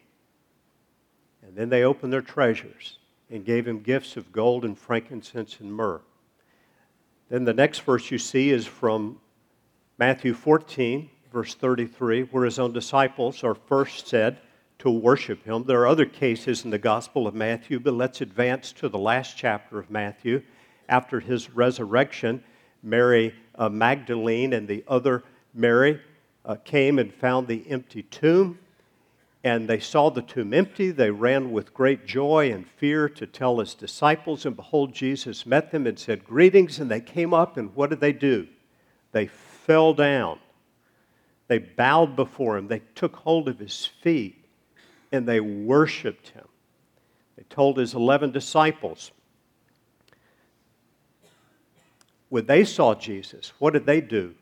And 1.45 1.55
then 1.55 1.69
they 1.69 1.83
opened 1.83 2.13
their 2.13 2.21
treasures 2.21 2.97
and 3.29 3.45
gave 3.45 3.67
him 3.67 3.81
gifts 3.81 4.17
of 4.17 4.31
gold 4.31 4.65
and 4.65 4.77
frankincense 4.77 5.59
and 5.59 5.73
myrrh. 5.73 6.01
Then 7.29 7.43
the 7.43 7.53
next 7.53 7.79
verse 7.81 8.11
you 8.11 8.17
see 8.17 8.51
is 8.51 8.65
from 8.65 9.19
Matthew 9.97 10.33
14, 10.33 11.09
verse 11.31 11.53
33, 11.55 12.23
where 12.23 12.45
his 12.45 12.59
own 12.59 12.71
disciples 12.71 13.43
are 13.43 13.55
first 13.55 14.07
said 14.07 14.37
to 14.79 14.89
worship 14.89 15.43
him. 15.45 15.63
There 15.63 15.81
are 15.81 15.87
other 15.87 16.05
cases 16.05 16.65
in 16.65 16.71
the 16.71 16.77
Gospel 16.77 17.27
of 17.27 17.33
Matthew, 17.33 17.79
but 17.79 17.93
let's 17.93 18.21
advance 18.21 18.71
to 18.73 18.89
the 18.89 18.97
last 18.97 19.37
chapter 19.37 19.79
of 19.79 19.89
Matthew. 19.89 20.41
After 20.89 21.19
his 21.19 21.49
resurrection, 21.49 22.43
Mary 22.83 23.33
uh, 23.55 23.69
Magdalene 23.69 24.53
and 24.53 24.67
the 24.67 24.83
other 24.87 25.23
Mary 25.53 25.99
uh, 26.43 26.55
came 26.63 26.99
and 26.99 27.13
found 27.13 27.47
the 27.47 27.63
empty 27.69 28.03
tomb. 28.03 28.59
And 29.43 29.67
they 29.67 29.79
saw 29.79 30.09
the 30.09 30.23
tomb 30.23 30.53
empty. 30.53 30.91
They 30.91 31.11
ran 31.11 31.51
with 31.51 31.73
great 31.73 32.05
joy 32.05 32.51
and 32.51 32.67
fear 32.67 33.07
to 33.09 33.27
tell 33.27 33.59
his 33.59 33.75
disciples. 33.75 34.45
And 34.45 34.55
behold, 34.55 34.93
Jesus 34.93 35.45
met 35.45 35.71
them 35.71 35.85
and 35.85 35.97
said, 35.97 36.25
Greetings. 36.25 36.79
And 36.79 36.89
they 36.89 36.99
came 36.99 37.33
up, 37.33 37.57
and 37.57 37.75
what 37.75 37.91
did 37.91 37.99
they 37.99 38.13
do? 38.13 38.47
They 39.11 39.27
fell 39.27 39.93
down. 39.93 40.39
They 41.47 41.59
bowed 41.59 42.15
before 42.15 42.57
him. 42.57 42.67
They 42.67 42.81
took 42.95 43.15
hold 43.17 43.47
of 43.47 43.59
his 43.59 43.85
feet 43.85 44.44
and 45.11 45.27
they 45.27 45.39
worshiped 45.39 46.29
him. 46.29 46.47
They 47.37 47.43
told 47.49 47.77
his 47.77 47.93
11 47.93 48.31
disciples, 48.31 49.11
when 52.29 52.45
they 52.45 52.63
saw 52.63 52.95
Jesus, 52.95 53.53
what 53.59 53.73
did 53.73 53.85
they 53.85 54.01
do? 54.01 54.35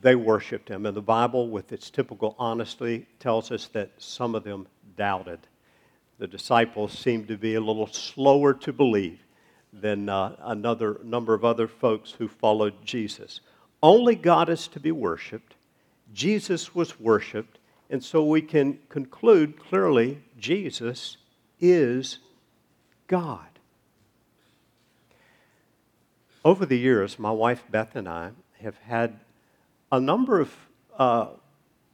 They 0.00 0.14
worshiped 0.16 0.68
him. 0.68 0.84
And 0.86 0.96
the 0.96 1.02
Bible, 1.02 1.48
with 1.48 1.72
its 1.72 1.90
typical 1.90 2.34
honesty, 2.38 3.06
tells 3.20 3.50
us 3.50 3.68
that 3.68 3.90
some 3.98 4.34
of 4.34 4.44
them 4.44 4.66
doubted. 4.96 5.40
The 6.18 6.26
disciples 6.26 6.96
seemed 6.96 7.28
to 7.28 7.36
be 7.36 7.54
a 7.54 7.60
little 7.60 7.86
slower 7.86 8.52
to 8.54 8.72
believe 8.72 9.20
than 9.72 10.08
uh, 10.08 10.36
another 10.40 11.00
number 11.02 11.34
of 11.34 11.44
other 11.44 11.66
folks 11.66 12.10
who 12.10 12.28
followed 12.28 12.74
Jesus. 12.84 13.40
Only 13.82 14.14
God 14.14 14.48
is 14.48 14.68
to 14.68 14.80
be 14.80 14.92
worshiped. 14.92 15.54
Jesus 16.12 16.74
was 16.74 17.00
worshiped. 17.00 17.58
And 17.92 18.02
so 18.02 18.24
we 18.24 18.40
can 18.40 18.78
conclude 18.88 19.60
clearly 19.60 20.22
Jesus 20.38 21.18
is 21.60 22.20
God. 23.06 23.46
Over 26.42 26.64
the 26.64 26.78
years, 26.78 27.18
my 27.18 27.30
wife 27.30 27.64
Beth 27.70 27.94
and 27.94 28.08
I 28.08 28.30
have 28.62 28.78
had 28.78 29.20
a 29.92 30.00
number 30.00 30.40
of 30.40 30.56
uh, 30.98 31.26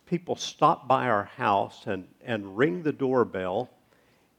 people 0.07 0.37
stop 0.37 0.87
by 0.87 1.09
our 1.09 1.25
house 1.25 1.83
and, 1.85 2.07
and 2.25 2.57
ring 2.57 2.85
the 2.85 2.93
doorbell 2.93 3.69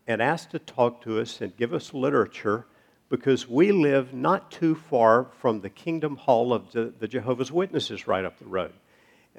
and 0.07 0.21
ask 0.21 0.51
to 0.51 0.59
talk 0.59 1.01
to 1.03 1.19
us 1.19 1.41
and 1.41 1.57
give 1.57 1.73
us 1.73 1.93
literature 1.93 2.67
because 3.09 3.49
we 3.49 3.73
live 3.73 4.13
not 4.13 4.49
too 4.49 4.75
far 4.75 5.27
from 5.41 5.59
the 5.59 5.69
Kingdom 5.69 6.15
Hall 6.15 6.53
of 6.53 6.71
the, 6.71 6.93
the 6.97 7.07
Jehovah's 7.09 7.51
Witnesses 7.51 8.07
right 8.07 8.23
up 8.23 8.39
the 8.39 8.45
road. 8.45 8.71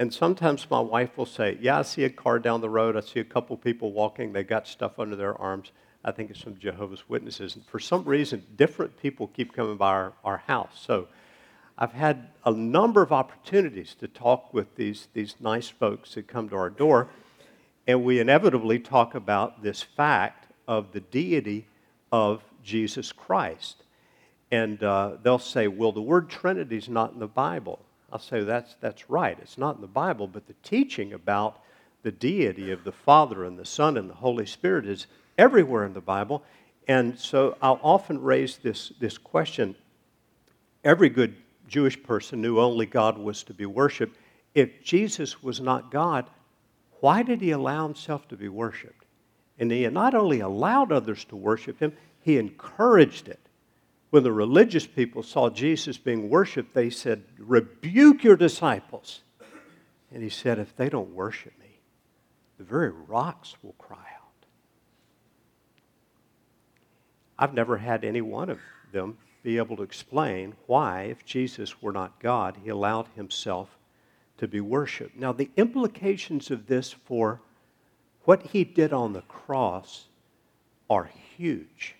And 0.01 0.15
sometimes 0.15 0.67
my 0.71 0.81
wife 0.81 1.19
will 1.19 1.27
say, 1.27 1.59
Yeah, 1.61 1.81
I 1.81 1.83
see 1.83 2.05
a 2.05 2.11
car 2.11 2.39
down 2.39 2.63
the 2.63 2.71
road. 2.71 2.97
I 2.97 3.01
see 3.01 3.21
a 3.21 3.25
couple 3.25 3.55
people 3.59 3.93
walking. 3.93 4.33
They 4.33 4.43
got 4.43 4.67
stuff 4.67 4.99
under 4.99 5.15
their 5.15 5.39
arms. 5.39 5.73
I 6.03 6.11
think 6.11 6.31
it's 6.31 6.41
some 6.41 6.59
Jehovah's 6.59 7.07
Witnesses. 7.07 7.55
And 7.55 7.67
for 7.67 7.79
some 7.79 8.05
reason, 8.05 8.43
different 8.57 8.99
people 8.99 9.27
keep 9.27 9.53
coming 9.53 9.77
by 9.77 9.91
our, 9.91 10.13
our 10.25 10.39
house. 10.39 10.83
So 10.83 11.09
I've 11.77 11.93
had 11.93 12.29
a 12.47 12.51
number 12.51 13.03
of 13.03 13.13
opportunities 13.13 13.95
to 13.97 14.09
talk 14.09 14.55
with 14.55 14.75
these, 14.75 15.09
these 15.13 15.35
nice 15.39 15.69
folks 15.69 16.15
that 16.15 16.27
come 16.27 16.49
to 16.49 16.57
our 16.57 16.71
door. 16.71 17.09
And 17.87 18.03
we 18.03 18.21
inevitably 18.21 18.79
talk 18.79 19.15
about 19.15 19.63
this 19.63 19.83
fact 19.83 20.51
of 20.67 20.93
the 20.93 21.01
deity 21.01 21.67
of 22.11 22.43
Jesus 22.65 23.13
Christ. 23.13 23.83
And 24.51 24.83
uh, 24.83 25.19
they'll 25.23 25.39
say, 25.39 25.69
Well, 25.69 25.93
the 25.93 26.01
word 26.01 26.31
Trinity 26.31 26.79
is 26.79 26.89
not 26.89 27.13
in 27.13 27.19
the 27.19 27.29
Bible. 27.29 27.81
I'll 28.13 28.19
say 28.19 28.43
that's, 28.43 28.77
that's 28.81 29.09
right. 29.09 29.39
It's 29.41 29.59
not 29.59 29.77
in 29.77 29.81
the 29.81 29.87
Bible, 29.87 30.27
but 30.27 30.47
the 30.47 30.55
teaching 30.63 31.13
about 31.13 31.61
the 32.03 32.11
deity 32.11 32.71
of 32.71 32.85
the 32.85 32.93
Father 32.93 33.45
and 33.45 33.59
the 33.59 33.65
Son 33.65 33.97
and 33.97 34.09
the 34.09 34.15
Holy 34.15 34.47
Spirit 34.47 34.87
is 34.87 35.07
everywhere 35.39 35.85
in 35.85 35.93
the 35.93 36.01
Bible. 36.01 36.43
And 36.89 37.19
so 37.19 37.57
I'll 37.63 37.81
often 37.83 38.21
raise 38.21 38.57
this, 38.57 38.93
this 38.99 39.19
question. 39.19 39.77
Every 40.83 41.09
good 41.09 41.37
Jewish 41.69 42.03
person 42.03 42.41
knew 42.43 42.59
only 42.59 42.87
God 42.87 43.19
was 43.19 43.43
to 43.45 43.55
be 43.55 43.67
worshiped. 43.67 44.17
If 44.55 44.83
Jesus 44.83 45.43
was 45.43 45.61
not 45.61 45.91
God, 45.91 46.27
why 47.01 47.23
did 47.23 47.41
he 47.41 47.53
allow 47.53 47.85
himself 47.85 48.27
to 48.29 48.37
be 48.37 48.49
worshiped? 48.49 49.05
And 49.59 49.71
he 49.71 49.87
not 49.89 50.15
only 50.15 50.41
allowed 50.41 50.91
others 50.91 51.25
to 51.27 51.37
worship 51.37 51.79
him, 51.79 51.93
he 52.23 52.39
encouraged 52.39 53.29
it. 53.29 53.41
When 54.11 54.25
the 54.25 54.33
religious 54.33 54.87
people 54.87 55.23
saw 55.23 55.51
Jesus 55.51 55.97
being 55.97 56.29
worshiped, 56.29 56.75
they 56.75 56.91
said, 56.91 57.25
Rebuke 57.39 58.25
your 58.25 58.37
disciples. 58.37 59.21
And 60.13 60.23
he 60.23 60.29
said, 60.29 60.59
If 60.59 60.75
they 60.77 60.89
don't 60.89 61.15
worship 61.15 61.53
me, 61.61 61.81
the 62.59 62.65
very 62.65 62.91
rocks 62.91 63.55
will 63.63 63.75
cry 63.79 63.97
out. 63.99 64.47
I've 67.39 67.55
never 67.55 67.79
had 67.79 68.05
any 68.05 68.21
one 68.21 68.51
of 68.51 68.59
them 68.93 69.17
be 69.43 69.57
able 69.57 69.77
to 69.77 69.83
explain 69.83 70.55
why, 70.67 71.03
if 71.05 71.25
Jesus 71.25 71.81
were 71.81 71.93
not 71.93 72.21
God, 72.21 72.59
he 72.63 72.69
allowed 72.69 73.07
himself 73.15 73.79
to 74.39 74.49
be 74.49 74.61
worshiped. 74.61 75.17
Now, 75.17 75.33
the 75.33 75.51
implications 75.57 76.51
of 76.51 76.67
this 76.67 76.93
for 76.93 77.41
what 78.25 78.43
he 78.43 78.65
did 78.65 78.93
on 78.93 79.13
the 79.13 79.23
cross 79.23 80.07
are 80.91 81.11
huge. 81.37 81.95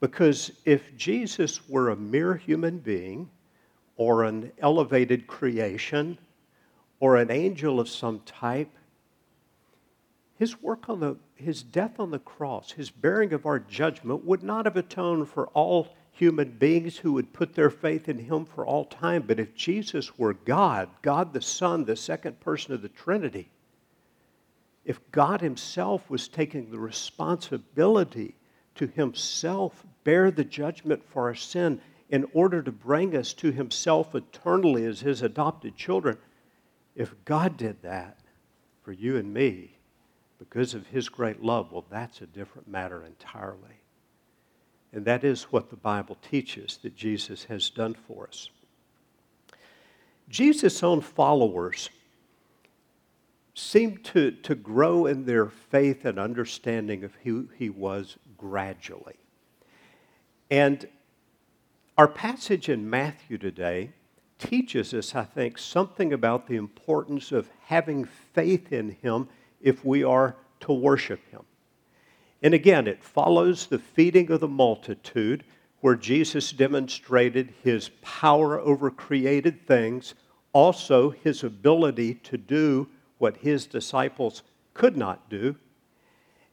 Because 0.00 0.52
if 0.64 0.96
Jesus 0.96 1.68
were 1.68 1.88
a 1.88 1.96
mere 1.96 2.34
human 2.34 2.78
being, 2.78 3.30
or 3.96 4.24
an 4.24 4.52
elevated 4.58 5.26
creation, 5.26 6.18
or 7.00 7.16
an 7.16 7.30
angel 7.30 7.80
of 7.80 7.88
some 7.88 8.20
type, 8.20 8.76
his 10.38 10.60
work 10.60 10.88
on 10.88 11.00
the 11.00 11.16
his 11.34 11.62
death 11.62 12.00
on 12.00 12.10
the 12.10 12.18
cross, 12.18 12.72
his 12.72 12.90
bearing 12.90 13.32
of 13.32 13.44
our 13.44 13.58
judgment 13.58 14.24
would 14.24 14.42
not 14.42 14.64
have 14.64 14.76
atoned 14.76 15.28
for 15.28 15.48
all 15.48 15.94
human 16.10 16.50
beings 16.50 16.96
who 16.96 17.12
would 17.12 17.32
put 17.34 17.54
their 17.54 17.68
faith 17.68 18.08
in 18.08 18.18
him 18.18 18.46
for 18.46 18.66
all 18.66 18.86
time. 18.86 19.22
But 19.26 19.38
if 19.38 19.54
Jesus 19.54 20.18
were 20.18 20.32
God, 20.32 20.88
God 21.02 21.34
the 21.34 21.42
Son, 21.42 21.84
the 21.84 21.94
second 21.94 22.40
person 22.40 22.72
of 22.72 22.80
the 22.80 22.88
Trinity, 22.88 23.50
if 24.86 24.98
God 25.12 25.42
himself 25.42 26.08
was 26.08 26.28
taking 26.28 26.70
the 26.70 26.78
responsibility 26.78 28.34
to 28.76 28.86
himself 28.86 29.84
bear 30.04 30.30
the 30.30 30.44
judgment 30.44 31.02
for 31.08 31.24
our 31.24 31.34
sin 31.34 31.80
in 32.08 32.26
order 32.32 32.62
to 32.62 32.70
bring 32.70 33.16
us 33.16 33.32
to 33.34 33.50
himself 33.50 34.14
eternally 34.14 34.84
as 34.84 35.00
his 35.00 35.22
adopted 35.22 35.76
children. 35.76 36.16
If 36.94 37.14
God 37.24 37.56
did 37.56 37.82
that 37.82 38.18
for 38.82 38.92
you 38.92 39.16
and 39.16 39.34
me 39.34 39.76
because 40.38 40.74
of 40.74 40.86
his 40.86 41.08
great 41.08 41.42
love, 41.42 41.72
well, 41.72 41.84
that's 41.90 42.20
a 42.20 42.26
different 42.26 42.68
matter 42.68 43.04
entirely. 43.04 43.80
And 44.92 45.04
that 45.04 45.24
is 45.24 45.44
what 45.44 45.68
the 45.68 45.76
Bible 45.76 46.16
teaches 46.22 46.78
that 46.82 46.96
Jesus 46.96 47.44
has 47.44 47.68
done 47.68 47.94
for 48.06 48.28
us. 48.28 48.48
Jesus' 50.28 50.82
own 50.82 51.00
followers 51.00 51.90
seemed 53.58 54.04
to, 54.04 54.30
to 54.30 54.54
grow 54.54 55.06
in 55.06 55.24
their 55.24 55.46
faith 55.48 56.04
and 56.04 56.18
understanding 56.18 57.02
of 57.02 57.14
who 57.24 57.48
he 57.58 57.70
was 57.70 58.18
gradually. 58.36 59.16
And 60.50 60.86
our 61.96 62.06
passage 62.06 62.68
in 62.68 62.88
Matthew 62.88 63.38
today 63.38 63.92
teaches 64.38 64.92
us, 64.92 65.14
I 65.14 65.24
think, 65.24 65.56
something 65.56 66.12
about 66.12 66.46
the 66.46 66.56
importance 66.56 67.32
of 67.32 67.48
having 67.64 68.04
faith 68.04 68.74
in 68.74 68.90
him 68.90 69.26
if 69.62 69.82
we 69.82 70.04
are 70.04 70.36
to 70.60 70.72
worship 70.74 71.20
him. 71.30 71.40
And 72.42 72.52
again, 72.52 72.86
it 72.86 73.02
follows 73.02 73.66
the 73.66 73.78
feeding 73.78 74.30
of 74.30 74.40
the 74.40 74.48
multitude 74.48 75.44
where 75.80 75.96
Jesus 75.96 76.52
demonstrated 76.52 77.54
his 77.64 77.88
power 78.02 78.60
over 78.60 78.90
created 78.90 79.66
things, 79.66 80.14
also 80.52 81.08
his 81.08 81.42
ability 81.42 82.16
to 82.16 82.36
do 82.36 82.86
what 83.18 83.38
his 83.38 83.66
disciples 83.66 84.42
could 84.74 84.96
not 84.96 85.28
do. 85.28 85.56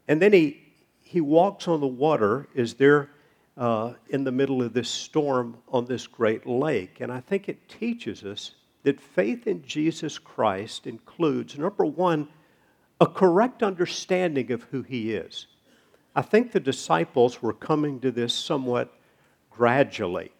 And 0.07 0.21
then 0.21 0.33
he, 0.33 0.61
he 1.01 1.21
walks 1.21 1.67
on 1.67 1.79
the 1.79 1.87
water 1.87 2.47
Is 2.53 2.73
they're 2.75 3.09
uh, 3.57 3.93
in 4.09 4.23
the 4.23 4.31
middle 4.31 4.61
of 4.61 4.73
this 4.73 4.89
storm 4.89 5.57
on 5.67 5.85
this 5.85 6.07
great 6.07 6.45
lake. 6.45 7.01
And 7.01 7.11
I 7.11 7.19
think 7.19 7.47
it 7.47 7.69
teaches 7.69 8.23
us 8.23 8.55
that 8.83 8.99
faith 8.99 9.47
in 9.47 9.63
Jesus 9.63 10.17
Christ 10.17 10.87
includes, 10.87 11.57
number 11.57 11.85
one, 11.85 12.27
a 12.99 13.05
correct 13.05 13.63
understanding 13.63 14.51
of 14.51 14.63
who 14.63 14.81
he 14.81 15.13
is. 15.13 15.47
I 16.15 16.21
think 16.21 16.51
the 16.51 16.59
disciples 16.59 17.41
were 17.41 17.53
coming 17.53 17.99
to 18.01 18.11
this 18.11 18.33
somewhat 18.33 18.93
gradually. 19.49 20.31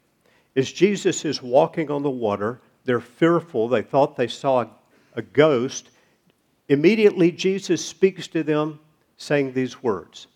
As 0.55 0.71
Jesus 0.71 1.25
is 1.25 1.41
walking 1.41 1.89
on 1.89 2.03
the 2.03 2.09
water, 2.09 2.61
they're 2.85 2.99
fearful. 2.99 3.67
They 3.67 3.81
thought 3.81 4.17
they 4.17 4.27
saw 4.27 4.65
a 5.15 5.21
ghost. 5.21 5.89
Immediately, 6.69 7.31
Jesus 7.31 7.85
speaks 7.85 8.27
to 8.29 8.43
them, 8.43 8.79
saying 9.17 9.53
these 9.53 9.81
words 9.81 10.27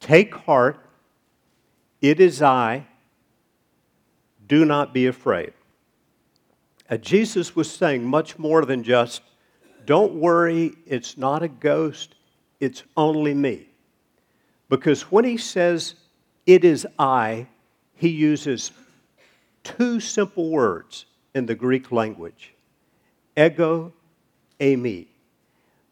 Take 0.00 0.34
heart, 0.34 0.78
it 2.00 2.20
is 2.20 2.42
I, 2.42 2.86
do 4.46 4.64
not 4.64 4.94
be 4.94 5.06
afraid. 5.06 5.52
Uh, 6.88 6.96
Jesus 6.96 7.54
was 7.54 7.70
saying 7.70 8.04
much 8.04 8.38
more 8.38 8.64
than 8.64 8.82
just, 8.82 9.22
Don't 9.84 10.14
worry, 10.14 10.72
it's 10.86 11.16
not 11.16 11.42
a 11.42 11.48
ghost, 11.48 12.14
it's 12.58 12.82
only 12.96 13.34
me. 13.34 13.68
Because 14.68 15.02
when 15.02 15.24
he 15.24 15.36
says, 15.36 15.94
It 16.46 16.64
is 16.64 16.86
I, 16.98 17.46
he 17.94 18.08
uses 18.08 18.72
two 19.62 20.00
simple 20.00 20.50
words 20.50 21.04
in 21.34 21.46
the 21.46 21.54
Greek 21.54 21.92
language 21.92 22.54
ego, 23.36 23.92
eimi. 24.58 25.06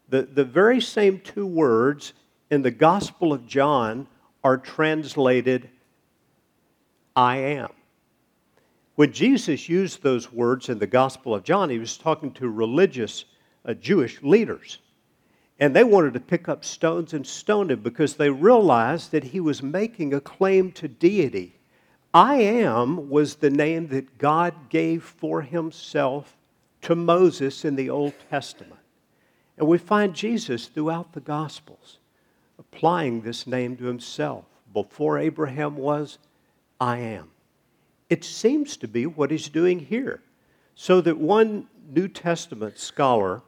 The, 0.09 0.23
the 0.23 0.43
very 0.43 0.81
same 0.81 1.19
two 1.19 1.45
words 1.45 2.13
in 2.49 2.61
the 2.61 2.71
Gospel 2.71 3.31
of 3.31 3.45
John 3.45 4.07
are 4.43 4.57
translated 4.57 5.69
I 7.15 7.37
am. 7.37 7.69
When 8.95 9.11
Jesus 9.11 9.69
used 9.69 10.03
those 10.03 10.31
words 10.31 10.69
in 10.69 10.79
the 10.79 10.87
Gospel 10.87 11.35
of 11.35 11.43
John, 11.43 11.69
he 11.69 11.79
was 11.79 11.97
talking 11.97 12.31
to 12.33 12.49
religious 12.49 13.25
uh, 13.65 13.73
Jewish 13.73 14.21
leaders. 14.21 14.79
And 15.59 15.75
they 15.75 15.83
wanted 15.83 16.13
to 16.13 16.19
pick 16.19 16.47
up 16.47 16.63
stones 16.63 17.13
and 17.13 17.27
stone 17.27 17.69
him 17.69 17.81
because 17.81 18.15
they 18.15 18.29
realized 18.29 19.11
that 19.11 19.25
he 19.25 19.39
was 19.39 19.61
making 19.61 20.13
a 20.13 20.21
claim 20.21 20.71
to 20.73 20.87
deity. 20.87 21.59
I 22.13 22.35
am 22.35 23.09
was 23.09 23.35
the 23.35 23.49
name 23.49 23.87
that 23.89 24.17
God 24.17 24.53
gave 24.69 25.03
for 25.03 25.41
himself 25.41 26.37
to 26.83 26.95
Moses 26.95 27.65
in 27.65 27.75
the 27.75 27.89
Old 27.89 28.13
Testament. 28.29 28.78
And 29.59 29.67
we 29.67 29.77
find 29.77 30.15
Jesus 30.15 30.67
throughout 30.67 31.11
the 31.11 31.19
Gospels 31.19 31.99
applying 32.57 33.21
this 33.21 33.45
name 33.45 33.75
to 33.77 33.85
himself. 33.85 34.45
Before 34.73 35.19
Abraham 35.19 35.75
was, 35.75 36.17
I 36.79 36.99
am. 36.99 37.29
It 38.09 38.23
seems 38.23 38.77
to 38.77 38.87
be 38.87 39.05
what 39.05 39.31
he's 39.31 39.49
doing 39.49 39.79
here. 39.79 40.21
So 40.75 41.01
that 41.01 41.17
one 41.17 41.67
New 41.89 42.07
Testament 42.07 42.79
scholar 42.79 43.41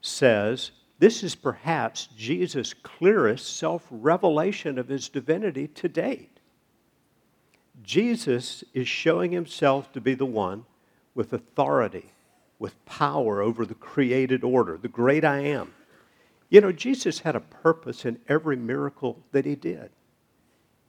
says 0.00 0.70
this 0.98 1.22
is 1.22 1.34
perhaps 1.34 2.08
Jesus' 2.16 2.72
clearest 2.72 3.58
self 3.58 3.86
revelation 3.90 4.78
of 4.78 4.88
his 4.88 5.10
divinity 5.10 5.68
to 5.68 5.88
date. 5.88 6.40
Jesus 7.82 8.64
is 8.72 8.88
showing 8.88 9.32
himself 9.32 9.92
to 9.92 10.00
be 10.00 10.14
the 10.14 10.24
one 10.24 10.64
with 11.14 11.34
authority, 11.34 12.13
with 12.64 12.82
power 12.86 13.42
over 13.42 13.66
the 13.66 13.74
created 13.74 14.42
order, 14.42 14.78
the 14.78 14.88
great 14.88 15.22
I 15.22 15.40
am. 15.40 15.74
You 16.48 16.62
know, 16.62 16.72
Jesus 16.72 17.18
had 17.18 17.36
a 17.36 17.40
purpose 17.40 18.06
in 18.06 18.18
every 18.26 18.56
miracle 18.56 19.18
that 19.32 19.44
he 19.44 19.54
did. 19.54 19.90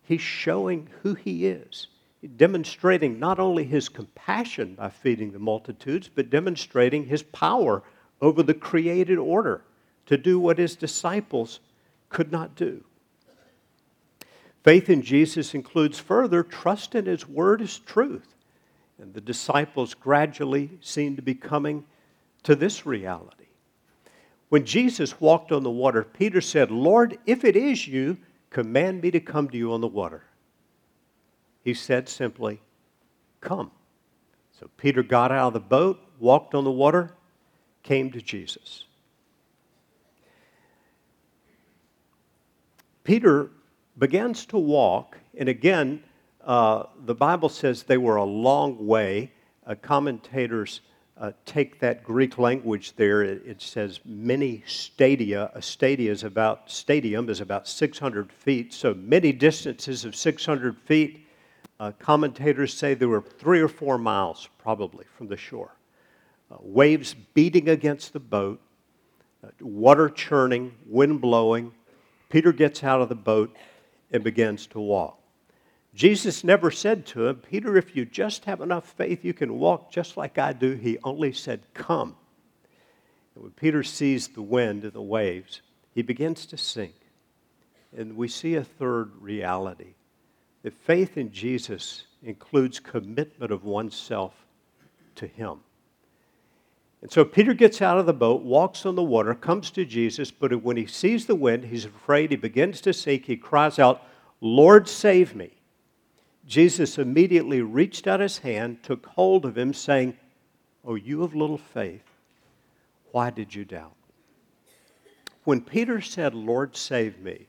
He's 0.01 0.21
showing 0.21 0.87
who 1.01 1.15
he 1.15 1.47
is, 1.47 1.87
demonstrating 2.37 3.19
not 3.19 3.39
only 3.39 3.65
his 3.65 3.89
compassion 3.89 4.75
by 4.75 4.87
feeding 4.87 5.33
the 5.33 5.39
multitudes, 5.39 6.09
but 6.15 6.29
demonstrating 6.29 7.07
his 7.07 7.23
power 7.23 7.83
over 8.21 8.41
the 8.41 8.53
created 8.53 9.17
order 9.17 9.65
to 10.05 10.15
do 10.15 10.39
what 10.39 10.57
his 10.57 10.77
disciples 10.77 11.59
could 12.07 12.31
not 12.31 12.55
do. 12.55 12.85
Faith 14.63 14.89
in 14.89 15.01
Jesus 15.01 15.53
includes 15.53 15.99
further 15.99 16.41
trust 16.41 16.95
in 16.95 17.05
his 17.05 17.27
word 17.27 17.61
as 17.61 17.79
truth. 17.79 18.34
And 18.99 19.13
the 19.13 19.21
disciples 19.21 19.93
gradually 19.93 20.77
seem 20.81 21.15
to 21.15 21.21
be 21.21 21.35
coming 21.35 21.85
to 22.43 22.55
this 22.55 22.85
reality. 22.85 23.45
When 24.49 24.65
Jesus 24.65 25.19
walked 25.19 25.51
on 25.51 25.63
the 25.63 25.71
water, 25.71 26.03
Peter 26.03 26.39
said, 26.39 26.71
Lord, 26.71 27.17
if 27.25 27.43
it 27.43 27.55
is 27.55 27.87
you, 27.87 28.17
command 28.49 29.01
me 29.01 29.11
to 29.11 29.19
come 29.19 29.49
to 29.49 29.57
you 29.57 29.73
on 29.73 29.81
the 29.81 29.87
water. 29.87 30.23
He 31.63 31.73
said 31.73 32.07
simply, 32.07 32.61
Come. 33.41 33.71
So 34.59 34.69
Peter 34.77 35.03
got 35.03 35.31
out 35.31 35.47
of 35.47 35.53
the 35.53 35.59
boat, 35.59 35.99
walked 36.19 36.55
on 36.55 36.63
the 36.63 36.71
water, 36.71 37.11
came 37.83 38.11
to 38.11 38.21
Jesus. 38.21 38.85
Peter 43.03 43.51
begins 43.97 44.45
to 44.47 44.57
walk, 44.57 45.17
and 45.37 45.49
again, 45.49 46.03
uh, 46.45 46.83
the 47.05 47.15
Bible 47.15 47.49
says 47.49 47.83
they 47.83 47.97
were 47.97 48.17
a 48.17 48.23
long 48.23 48.85
way. 48.85 49.31
Uh, 49.65 49.73
commentators 49.81 50.81
uh, 51.17 51.31
take 51.45 51.79
that 51.79 52.03
Greek 52.03 52.37
language 52.37 52.95
there. 52.95 53.23
It, 53.23 53.41
it, 53.45 53.61
says 53.61 53.99
many 54.05 54.63
stadia. 54.67 55.49
A 55.55 55.61
stadia 55.61 56.11
is 56.11 56.23
about 56.23 56.69
stadium 56.69 57.29
is 57.29 57.41
about 57.41 57.67
600 57.67 58.31
feet, 58.31 58.73
so 58.73 58.93
many 58.93 59.31
distances 59.31 60.05
of 60.05 60.15
600 60.15 60.77
feet. 60.85 61.25
Uh, 61.79 61.91
commentators 61.97 62.73
say 62.73 62.93
they 62.93 63.05
were 63.05 63.21
three 63.21 63.59
or 63.59 63.67
four 63.67 63.97
miles 63.97 64.47
probably 64.59 65.05
from 65.17 65.27
the 65.27 65.37
shore. 65.37 65.75
Uh, 66.51 66.57
waves 66.59 67.15
beating 67.33 67.69
against 67.69 68.13
the 68.13 68.19
boat, 68.19 68.61
water 69.61 70.09
churning, 70.09 70.73
wind 70.85 71.21
blowing. 71.21 71.71
Peter 72.29 72.51
gets 72.51 72.83
out 72.83 73.01
of 73.01 73.09
the 73.09 73.15
boat 73.15 73.55
and 74.11 74.23
begins 74.23 74.67
to 74.67 74.79
walk. 74.79 75.19
Jesus 75.95 76.43
never 76.43 76.69
said 76.71 77.05
to 77.07 77.27
him, 77.27 77.37
Peter, 77.37 77.77
if 77.77 77.95
you 77.95 78.05
just 78.05 78.45
have 78.45 78.59
enough 78.59 78.93
faith, 78.97 79.23
you 79.23 79.33
can 79.33 79.57
walk 79.57 79.91
just 79.91 80.17
like 80.17 80.37
I 80.37 80.51
do. 80.51 80.73
He 80.73 80.97
only 81.03 81.31
said, 81.31 81.61
Come. 81.73 82.15
And 83.33 83.43
when 83.43 83.53
Peter 83.53 83.81
sees 83.81 84.27
the 84.27 84.41
wind 84.41 84.83
and 84.83 84.93
the 84.93 85.01
waves, 85.01 85.61
he 85.93 86.01
begins 86.01 86.45
to 86.47 86.57
sink. 86.57 86.95
And 87.97 88.17
we 88.17 88.27
see 88.27 88.55
a 88.55 88.63
third 88.63 89.11
reality 89.21 89.93
that 90.63 90.73
faith 90.73 91.17
in 91.17 91.31
Jesus 91.31 92.05
includes 92.23 92.79
commitment 92.79 93.51
of 93.51 93.63
oneself 93.63 94.33
to 95.15 95.27
Him. 95.27 95.59
And 97.01 97.11
so 97.11 97.23
Peter 97.23 97.53
gets 97.53 97.81
out 97.81 97.99
of 97.99 98.07
the 98.07 98.13
boat, 98.13 98.41
walks 98.41 98.85
on 98.85 98.95
the 98.95 99.03
water, 99.03 99.35
comes 99.35 99.69
to 99.71 99.85
Jesus, 99.85 100.31
but 100.31 100.63
when 100.63 100.75
he 100.75 100.87
sees 100.87 101.27
the 101.27 101.35
wind, 101.35 101.65
he's 101.65 101.85
afraid. 101.85 102.31
He 102.31 102.35
begins 102.35 102.81
to 102.81 102.93
sink. 102.93 103.25
He 103.25 103.37
cries 103.37 103.77
out, 103.77 104.01
Lord, 104.41 104.89
save 104.89 105.35
me. 105.35 105.51
Jesus 106.47 106.97
immediately 106.97 107.61
reached 107.61 108.07
out 108.07 108.19
his 108.19 108.39
hand, 108.39 108.83
took 108.83 109.05
hold 109.07 109.45
of 109.45 109.57
him, 109.57 109.73
saying, 109.73 110.15
Oh, 110.83 110.95
you 110.95 111.23
of 111.23 111.33
little 111.33 111.57
faith, 111.57 112.03
why 113.11 113.31
did 113.31 113.55
you 113.55 113.65
doubt? 113.65 113.95
When 115.43 115.61
Peter 115.61 116.01
said, 116.01 116.35
Lord, 116.35 116.75
save 116.75 117.19
me, 117.19 117.47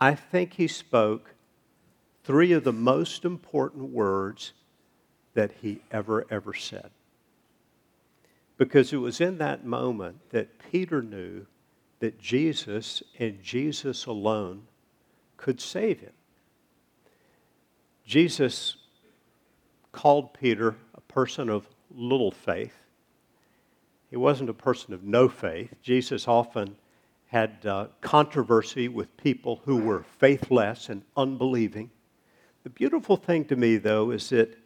I 0.00 0.14
think 0.14 0.54
he 0.54 0.68
spoke 0.68 1.34
three 2.24 2.52
of 2.52 2.64
the 2.64 2.72
most 2.72 3.24
important 3.24 3.90
words 3.90 4.52
that 5.34 5.52
he 5.60 5.80
ever, 5.90 6.26
ever 6.30 6.54
said. 6.54 6.90
Because 8.56 8.92
it 8.92 8.98
was 8.98 9.20
in 9.20 9.38
that 9.38 9.64
moment 9.64 10.30
that 10.30 10.58
Peter 10.70 11.02
knew 11.02 11.46
that 11.98 12.18
Jesus 12.18 13.02
and 13.18 13.42
Jesus 13.42 14.06
alone 14.06 14.62
could 15.36 15.60
save 15.60 16.00
him. 16.00 16.12
Jesus 18.04 18.76
called 19.92 20.34
Peter 20.34 20.76
a 20.94 21.00
person 21.00 21.48
of 21.48 21.68
little 21.90 22.30
faith. 22.30 22.74
He 24.10 24.16
wasn't 24.16 24.50
a 24.50 24.54
person 24.54 24.92
of 24.94 25.02
no 25.02 25.28
faith. 25.28 25.74
Jesus 25.82 26.28
often 26.28 26.76
had 27.26 27.66
uh, 27.66 27.86
controversy 28.00 28.88
with 28.88 29.16
people 29.16 29.60
who 29.64 29.76
were 29.76 30.04
faithless 30.18 30.88
and 30.88 31.02
unbelieving. 31.16 31.90
The 32.62 32.70
beautiful 32.70 33.16
thing 33.16 33.44
to 33.46 33.56
me, 33.56 33.76
though, 33.76 34.10
is 34.10 34.28
that 34.30 34.56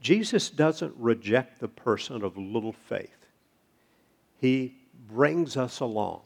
Jesus 0.00 0.50
doesn't 0.50 0.94
reject 0.98 1.60
the 1.60 1.68
person 1.68 2.22
of 2.22 2.36
little 2.36 2.72
faith. 2.72 3.26
He 4.40 4.76
brings 5.08 5.56
us 5.56 5.80
along. 5.80 6.22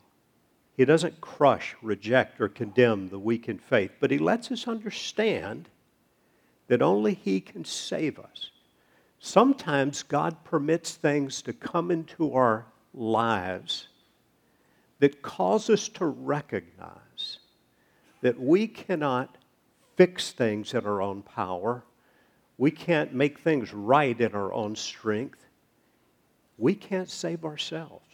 He 0.76 0.84
doesn't 0.84 1.20
crush, 1.20 1.76
reject, 1.82 2.40
or 2.40 2.48
condemn 2.48 3.08
the 3.08 3.18
weak 3.18 3.48
in 3.48 3.58
faith, 3.58 3.92
but 4.00 4.10
he 4.10 4.18
lets 4.18 4.50
us 4.50 4.68
understand 4.68 5.68
that 6.68 6.82
only 6.82 7.14
he 7.14 7.40
can 7.40 7.64
save 7.64 8.18
us. 8.18 8.50
Sometimes 9.18 10.02
God 10.02 10.44
permits 10.44 10.94
things 10.94 11.42
to 11.42 11.52
come 11.52 11.90
into 11.90 12.32
our 12.34 12.66
lives 12.94 13.88
that 15.00 15.22
cause 15.22 15.70
us 15.70 15.88
to 15.88 16.06
recognize 16.06 17.38
that 18.20 18.38
we 18.38 18.66
cannot 18.66 19.36
fix 19.96 20.32
things 20.32 20.74
in 20.74 20.84
our 20.86 21.02
own 21.02 21.22
power. 21.22 21.84
We 22.56 22.70
can't 22.70 23.14
make 23.14 23.38
things 23.38 23.72
right 23.72 24.18
in 24.20 24.32
our 24.34 24.52
own 24.52 24.76
strength. 24.76 25.44
We 26.56 26.74
can't 26.74 27.10
save 27.10 27.44
ourselves. 27.44 28.04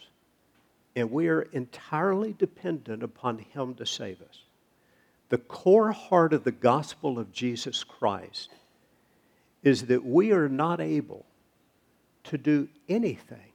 And 0.97 1.11
we 1.11 1.29
are 1.29 1.43
entirely 1.43 2.35
dependent 2.39 3.03
upon 3.03 3.39
Him 3.39 3.75
to 3.75 3.87
save 3.87 4.21
us. 4.23 4.44
The 5.35 5.39
core 5.39 5.91
heart 5.91 6.33
of 6.33 6.45
the 6.45 6.53
gospel 6.53 7.19
of 7.19 7.33
Jesus 7.33 7.83
Christ 7.83 8.51
is 9.65 9.87
that 9.87 10.05
we 10.05 10.31
are 10.31 10.49
not 10.49 10.81
able 10.81 11.27
to 12.23 12.39
do 12.39 12.69
anything 12.89 13.51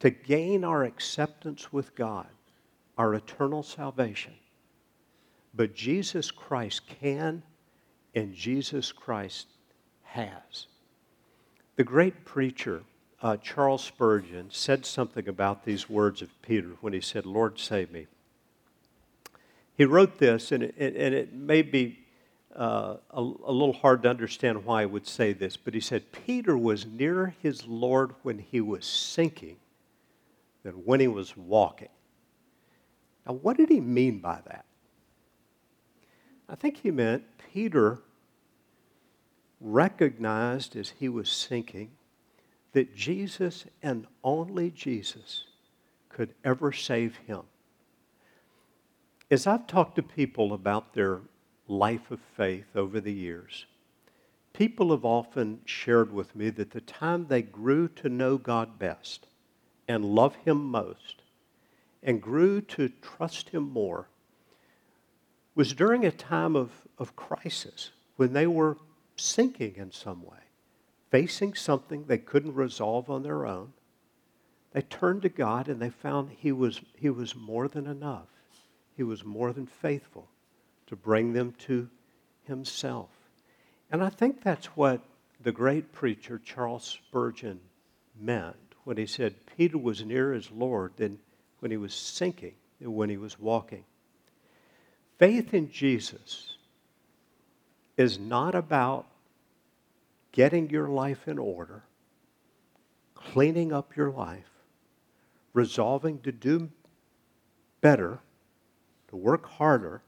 to 0.00 0.10
gain 0.10 0.64
our 0.64 0.82
acceptance 0.82 1.72
with 1.72 1.94
God, 1.94 2.26
our 2.98 3.14
eternal 3.14 3.62
salvation. 3.62 4.34
But 5.54 5.76
Jesus 5.76 6.32
Christ 6.32 6.80
can, 7.00 7.44
and 8.16 8.34
Jesus 8.34 8.90
Christ 8.90 9.46
has. 10.02 10.66
The 11.76 11.84
great 11.84 12.24
preacher, 12.24 12.82
uh, 13.22 13.36
Charles 13.36 13.84
Spurgeon, 13.84 14.48
said 14.50 14.84
something 14.84 15.28
about 15.28 15.64
these 15.64 15.88
words 15.88 16.22
of 16.22 16.42
Peter 16.42 16.70
when 16.80 16.92
he 16.92 17.00
said, 17.00 17.24
Lord, 17.24 17.60
save 17.60 17.92
me. 17.92 18.08
He 19.78 19.84
wrote 19.84 20.18
this, 20.18 20.50
and 20.50 20.64
it, 20.64 20.74
and 20.76 21.14
it 21.14 21.32
may 21.32 21.62
be 21.62 22.00
uh, 22.54 22.96
a, 23.12 23.20
a 23.20 23.52
little 23.52 23.72
hard 23.72 24.02
to 24.02 24.10
understand 24.10 24.64
why 24.64 24.82
he 24.82 24.86
would 24.86 25.06
say 25.06 25.32
this, 25.32 25.56
but 25.56 25.72
he 25.72 25.78
said, 25.78 26.10
Peter 26.10 26.58
was 26.58 26.84
nearer 26.84 27.32
his 27.40 27.64
Lord 27.64 28.12
when 28.22 28.40
he 28.40 28.60
was 28.60 28.84
sinking 28.84 29.56
than 30.64 30.72
when 30.84 30.98
he 30.98 31.06
was 31.06 31.36
walking. 31.36 31.90
Now, 33.24 33.34
what 33.34 33.56
did 33.56 33.68
he 33.68 33.80
mean 33.80 34.18
by 34.18 34.40
that? 34.46 34.64
I 36.48 36.56
think 36.56 36.78
he 36.78 36.90
meant 36.90 37.22
Peter 37.54 38.00
recognized 39.60 40.74
as 40.74 40.94
he 40.98 41.08
was 41.08 41.30
sinking 41.30 41.92
that 42.72 42.96
Jesus 42.96 43.64
and 43.80 44.08
only 44.24 44.72
Jesus 44.72 45.44
could 46.08 46.34
ever 46.42 46.72
save 46.72 47.16
him. 47.28 47.42
As 49.30 49.46
I've 49.46 49.66
talked 49.66 49.96
to 49.96 50.02
people 50.02 50.54
about 50.54 50.94
their 50.94 51.20
life 51.66 52.10
of 52.10 52.18
faith 52.34 52.74
over 52.74 52.98
the 52.98 53.12
years, 53.12 53.66
people 54.54 54.90
have 54.90 55.04
often 55.04 55.60
shared 55.66 56.10
with 56.10 56.34
me 56.34 56.48
that 56.48 56.70
the 56.70 56.80
time 56.80 57.26
they 57.26 57.42
grew 57.42 57.88
to 57.88 58.08
know 58.08 58.38
God 58.38 58.78
best 58.78 59.26
and 59.86 60.02
love 60.02 60.34
Him 60.36 60.64
most 60.64 61.22
and 62.02 62.22
grew 62.22 62.62
to 62.62 62.88
trust 63.02 63.50
Him 63.50 63.70
more 63.70 64.08
was 65.54 65.74
during 65.74 66.06
a 66.06 66.10
time 66.10 66.56
of, 66.56 66.70
of 66.96 67.14
crisis 67.14 67.90
when 68.16 68.32
they 68.32 68.46
were 68.46 68.78
sinking 69.16 69.74
in 69.76 69.92
some 69.92 70.22
way, 70.22 70.38
facing 71.10 71.52
something 71.52 72.04
they 72.04 72.16
couldn't 72.16 72.54
resolve 72.54 73.10
on 73.10 73.24
their 73.24 73.44
own. 73.44 73.74
They 74.72 74.82
turned 74.82 75.20
to 75.22 75.28
God 75.28 75.68
and 75.68 75.82
they 75.82 75.90
found 75.90 76.30
He 76.30 76.50
was, 76.50 76.80
he 76.96 77.10
was 77.10 77.36
more 77.36 77.68
than 77.68 77.86
enough. 77.86 78.28
He 78.98 79.04
was 79.04 79.24
more 79.24 79.52
than 79.52 79.66
faithful 79.66 80.28
to 80.88 80.96
bring 80.96 81.32
them 81.32 81.54
to 81.66 81.88
Himself. 82.42 83.10
And 83.92 84.02
I 84.02 84.10
think 84.10 84.42
that's 84.42 84.66
what 84.76 85.00
the 85.40 85.52
great 85.52 85.92
preacher 85.92 86.40
Charles 86.44 86.84
Spurgeon 86.84 87.60
meant 88.20 88.56
when 88.82 88.96
he 88.96 89.06
said 89.06 89.36
Peter 89.56 89.78
was 89.78 90.04
near 90.04 90.32
his 90.32 90.50
Lord 90.50 90.94
than 90.96 91.20
when 91.60 91.70
he 91.70 91.76
was 91.76 91.94
sinking 91.94 92.54
and 92.80 92.92
when 92.92 93.08
he 93.08 93.16
was 93.16 93.38
walking. 93.38 93.84
Faith 95.16 95.54
in 95.54 95.70
Jesus 95.70 96.56
is 97.96 98.18
not 98.18 98.56
about 98.56 99.06
getting 100.32 100.70
your 100.70 100.88
life 100.88 101.28
in 101.28 101.38
order, 101.38 101.84
cleaning 103.14 103.72
up 103.72 103.94
your 103.94 104.10
life, 104.10 104.50
resolving 105.52 106.18
to 106.22 106.32
do 106.32 106.68
better, 107.80 108.18
to 109.08 109.16
work 109.16 109.46
harder, 109.46 110.02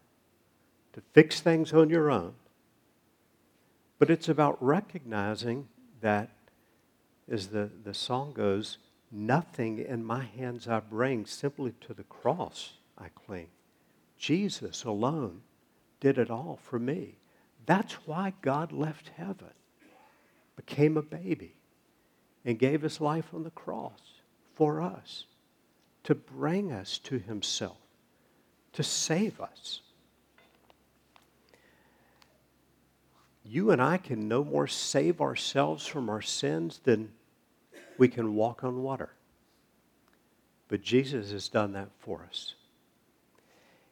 to 0.93 1.03
fix 1.13 1.41
things 1.41 1.73
on 1.73 1.91
your 1.91 2.11
own. 2.11 2.35
But 3.99 4.11
it's 4.11 4.29
about 4.29 4.63
recognizing 4.63 5.69
that, 6.01 6.31
as 7.31 7.49
the, 7.49 7.71
the 7.85 7.95
song 7.95 8.33
goes, 8.33 8.79
nothing 9.13 9.79
in 9.79 10.05
my 10.05 10.25
hands 10.25 10.67
I 10.69 10.81
bring, 10.81 11.27
simply 11.27 11.75
to 11.83 11.95
the 11.95 12.05
cross 12.05 12.73
I 12.99 13.09
cling. 13.09 13.49
Jesus 14.19 14.85
alone 14.85 15.43
did 16.01 16.19
it 16.19 16.31
all 16.31 16.59
for 16.63 16.79
me. 16.79 17.17
That's 17.67 17.95
why 18.07 18.35
God 18.43 18.73
left 18.73 19.11
heaven, 19.17 19.53
became 20.57 20.97
a 20.97 21.03
baby, 21.03 21.55
and 22.45 22.59
gave 22.59 22.83
his 22.83 23.01
life 23.01 23.35
on 23.35 23.45
the 23.45 23.51
cross 23.51 24.01
for 24.55 24.81
us 24.81 25.25
to 26.05 26.15
bring 26.15 26.73
us 26.73 26.99
to 26.99 27.19
himself, 27.19 27.77
to 28.72 28.83
save 28.83 29.40
us. 29.40 29.80
You 33.44 33.72
and 33.72 33.83
I 33.83 33.96
can 33.96 34.28
no 34.28 34.44
more 34.44 34.66
save 34.66 35.20
ourselves 35.20 35.87
from 35.87 36.09
our 36.09 36.22
sins 36.22 36.80
than 36.85 37.11
we 37.98 38.09
can 38.09 38.35
walk 38.35 38.62
on 38.62 38.83
water. 38.83 39.11
But 40.68 40.83
Jesus 40.83 41.33
has 41.33 41.48
done 41.48 41.72
that 41.72 41.88
for 41.98 42.24
us. 42.28 42.54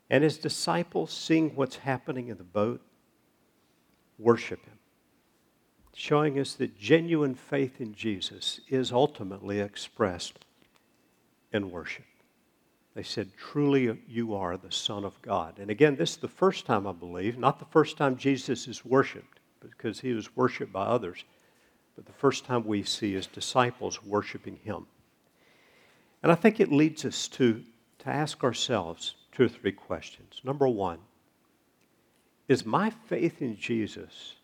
And 0.09 0.23
his 0.23 0.39
disciples, 0.39 1.13
seeing 1.13 1.57
what's 1.57 1.77
happening 1.77 2.29
in 2.29 2.39
the 2.39 2.45
boat, 2.45 2.81
worship 4.19 4.65
him, 4.65 4.79
showing 5.93 6.39
us 6.39 6.55
that 6.55 6.79
genuine 6.79 7.35
faith 7.35 7.81
in 7.81 7.95
Jesus 7.95 8.61
is 8.69 8.93
ultimately 8.93 9.61
expressed 9.61 10.39
in 11.53 11.71
worship. 11.71 12.05
They 12.99 13.05
said, 13.05 13.31
Truly, 13.37 13.97
you 14.09 14.35
are 14.35 14.57
the 14.57 14.73
Son 14.73 15.05
of 15.05 15.23
God. 15.23 15.61
And 15.61 15.71
again, 15.71 15.95
this 15.95 16.11
is 16.11 16.17
the 16.17 16.27
first 16.27 16.67
time, 16.67 16.85
I 16.85 16.91
believe, 16.91 17.39
not 17.39 17.61
the 17.61 17.65
first 17.67 17.97
time 17.97 18.17
Jesus 18.17 18.67
is 18.67 18.85
worshiped, 18.85 19.39
because 19.61 20.01
he 20.01 20.13
was 20.13 20.35
worshiped 20.35 20.73
by 20.73 20.85
others, 20.85 21.23
but 21.95 22.07
the 22.07 22.13
first 22.13 22.45
time 22.45 22.67
we 22.67 22.83
see 22.83 23.13
his 23.13 23.29
disciples 23.29 24.03
worshiping 24.03 24.57
him. 24.65 24.89
And 26.25 26.33
I 26.33 26.35
think 26.35 26.59
it 26.59 26.73
leads 26.73 27.05
us 27.05 27.29
to, 27.29 27.63
to 28.01 28.09
ask 28.09 28.43
ourselves 28.43 29.15
two 29.31 29.45
or 29.45 29.49
three 29.49 29.71
questions. 29.71 30.41
Number 30.43 30.67
one, 30.67 30.99
is 32.49 32.67
my 32.67 32.91
faith 32.91 33.41
in 33.41 33.57
Jesus 33.57 34.35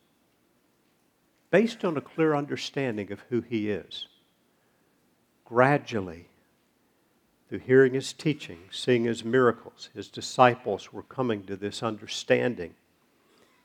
based 1.50 1.84
on 1.84 1.96
a 1.96 2.00
clear 2.00 2.36
understanding 2.36 3.10
of 3.10 3.18
who 3.30 3.40
he 3.40 3.68
is? 3.68 4.06
Gradually, 5.44 6.28
hearing 7.58 7.94
his 7.94 8.12
teaching, 8.12 8.58
seeing 8.70 9.04
his 9.04 9.24
miracles, 9.24 9.90
his 9.94 10.08
disciples 10.08 10.92
were 10.92 11.02
coming 11.02 11.44
to 11.44 11.56
this 11.56 11.82
understanding. 11.82 12.74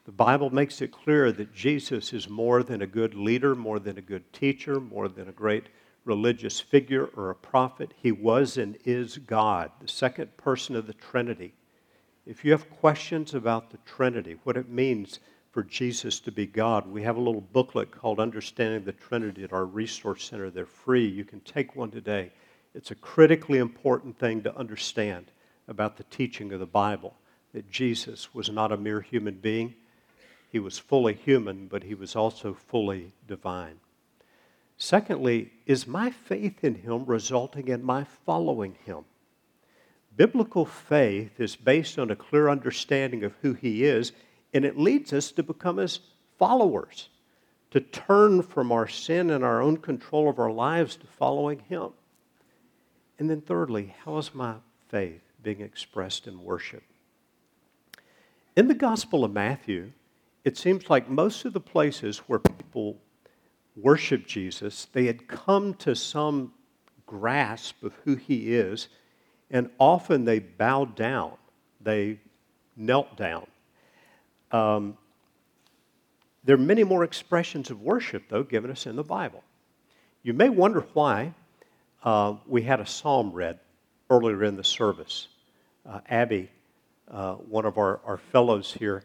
The 0.06 0.12
Bible 0.12 0.50
makes 0.50 0.82
it 0.82 0.92
clear 0.92 1.32
that 1.32 1.54
Jesus 1.54 2.14
is 2.14 2.28
more 2.28 2.64
than 2.64 2.82
a 2.82 2.88
good 2.88 3.14
leader, 3.14 3.56
more 3.56 3.80
than 3.80 3.98
a 3.98 4.02
good 4.02 4.32
teacher, 4.34 4.80
more 4.80 5.08
than 5.08 5.30
a 5.30 5.34
great 5.34 5.68
religious 6.04 6.60
figure 6.60 7.06
or 7.16 7.30
a 7.30 7.36
prophet. 7.36 7.94
He 7.96 8.12
was 8.12 8.58
and 8.58 8.78
is 8.86 9.18
God, 9.18 9.72
the 9.80 9.88
second 9.88 10.36
person 10.38 10.76
of 10.76 10.88
the 10.88 10.94
Trinity. 10.94 11.54
If 12.26 12.44
you 12.44 12.52
have 12.52 12.70
questions 12.70 13.34
about 13.34 13.70
the 13.70 13.78
Trinity, 13.86 14.38
what 14.44 14.58
it 14.58 14.70
means 14.70 15.20
for 15.52 15.64
Jesus 15.64 16.20
to 16.22 16.32
be 16.32 16.46
God, 16.46 16.88
we 16.88 17.04
have 17.04 17.18
a 17.18 17.22
little 17.22 17.42
booklet 17.42 17.92
called 17.92 18.20
Understanding 18.20 18.84
the 18.84 18.94
Trinity 18.94 19.44
at 19.44 19.54
our 19.54 19.66
Resource 19.66 20.24
Center. 20.24 20.50
They're 20.50 20.66
free. 20.66 21.08
You 21.08 21.26
can 21.26 21.40
take 21.42 21.76
one 21.76 21.92
today. 21.92 22.32
It's 22.80 22.92
a 22.92 22.96
critically 22.96 23.58
important 23.58 24.18
thing 24.18 24.42
to 24.44 24.56
understand 24.56 25.34
about 25.68 25.98
the 25.98 26.06
teaching 26.06 26.54
of 26.54 26.62
the 26.62 26.66
Bible 26.66 27.14
that 27.54 27.70
Jesus 27.70 28.34
was 28.34 28.50
not 28.50 28.72
a 28.72 28.78
mere 28.78 29.02
human 29.02 29.34
being. 29.34 29.76
He 30.50 30.60
was 30.60 30.80
fully 30.80 31.14
human, 31.14 31.68
but 31.68 31.84
he 31.84 31.94
was 31.94 32.16
also 32.16 32.54
fully 32.54 33.12
divine. 33.28 33.82
Secondly, 34.78 35.52
is 35.66 35.88
my 35.88 36.10
faith 36.10 36.64
in 36.64 36.76
him 36.76 37.04
resulting 37.04 37.68
in 37.68 37.84
my 37.84 38.06
following 38.26 38.78
him? 38.86 39.04
Biblical 40.16 40.64
faith 40.64 41.38
is 41.38 41.58
based 41.58 42.00
on 42.00 42.10
a 42.10 42.16
clear 42.16 42.48
understanding 42.48 43.26
of 43.26 43.34
who 43.42 43.56
he 43.56 43.84
is, 43.84 44.14
and 44.54 44.64
it 44.64 44.80
leads 44.80 45.12
us 45.12 45.34
to 45.34 45.44
become 45.44 45.76
his 45.76 46.00
followers, 46.38 47.10
to 47.72 47.82
turn 47.82 48.42
from 48.42 48.72
our 48.72 48.88
sin 48.88 49.30
and 49.32 49.44
our 49.44 49.62
own 49.62 49.76
control 49.76 50.30
of 50.30 50.40
our 50.40 50.52
lives 50.52 50.96
to 50.96 51.06
following 51.06 51.60
him. 51.68 51.90
And 53.20 53.30
then, 53.30 53.42
thirdly, 53.42 53.94
how 54.06 54.18
is 54.18 54.34
my 54.34 54.56
faith 54.88 55.22
being 55.44 55.60
expressed 55.60 56.26
in 56.26 56.42
worship? 56.42 56.84
In 58.56 58.70
the 58.70 58.74
Gospel 58.74 59.26
of 59.26 59.34
Matthew, 59.34 59.92
it 60.46 60.58
seems 60.58 60.90
like 60.90 61.10
most 61.10 61.44
of 61.44 61.52
the 61.52 61.60
places 61.60 62.20
where 62.20 62.40
people 62.40 62.98
worship 63.76 64.26
Jesus, 64.26 64.88
they 64.94 65.06
had 65.06 65.28
come 65.28 65.74
to 65.76 65.96
some 65.96 66.54
grasp 67.06 67.84
of 67.84 67.94
who 68.06 68.16
he 68.16 68.56
is, 68.56 68.88
and 69.52 69.70
often 69.80 70.24
they 70.24 70.40
bowed 70.40 70.96
down, 70.96 71.34
they 71.82 72.20
knelt 72.78 73.18
down. 73.18 73.48
Um, 74.52 74.98
there 76.44 76.56
are 76.56 76.60
many 76.60 76.86
more 76.86 77.04
expressions 77.04 77.70
of 77.70 77.82
worship, 77.82 78.24
though, 78.30 78.44
given 78.44 78.72
us 78.72 78.86
in 78.86 78.96
the 78.96 79.04
Bible. 79.04 79.44
You 80.24 80.34
may 80.34 80.50
wonder 80.50 80.86
why 80.94 81.34
uh, 82.04 82.36
we 82.48 82.62
had 82.62 82.80
a 82.80 82.86
psalm 82.86 83.32
read 83.32 83.60
earlier 84.10 84.44
in 84.44 84.56
the 84.56 84.64
service. 84.64 85.28
Uh, 85.86 86.00
Abby, 86.10 86.50
uh, 87.10 87.34
one 87.36 87.66
of 87.66 87.78
our, 87.78 88.00
our 88.06 88.18
fellows 88.18 88.74
here 88.74 89.04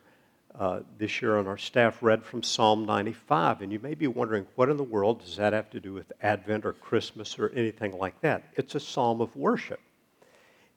uh, 0.58 0.80
this 0.98 1.20
year 1.20 1.36
on 1.36 1.46
our 1.46 1.58
staff, 1.58 2.02
read 2.02 2.24
from 2.24 2.42
Psalm 2.42 2.86
95. 2.86 3.62
And 3.62 3.72
you 3.72 3.80
may 3.80 3.94
be 3.94 4.06
wondering, 4.06 4.46
what 4.54 4.68
in 4.68 4.76
the 4.76 4.84
world 4.84 5.20
does 5.20 5.36
that 5.36 5.52
have 5.52 5.70
to 5.70 5.80
do 5.80 5.92
with 5.92 6.12
Advent 6.22 6.64
or 6.64 6.72
Christmas 6.72 7.38
or 7.38 7.50
anything 7.50 7.98
like 7.98 8.20
that? 8.20 8.44
It's 8.54 8.74
a 8.74 8.80
psalm 8.80 9.20
of 9.20 9.34
worship. 9.34 9.80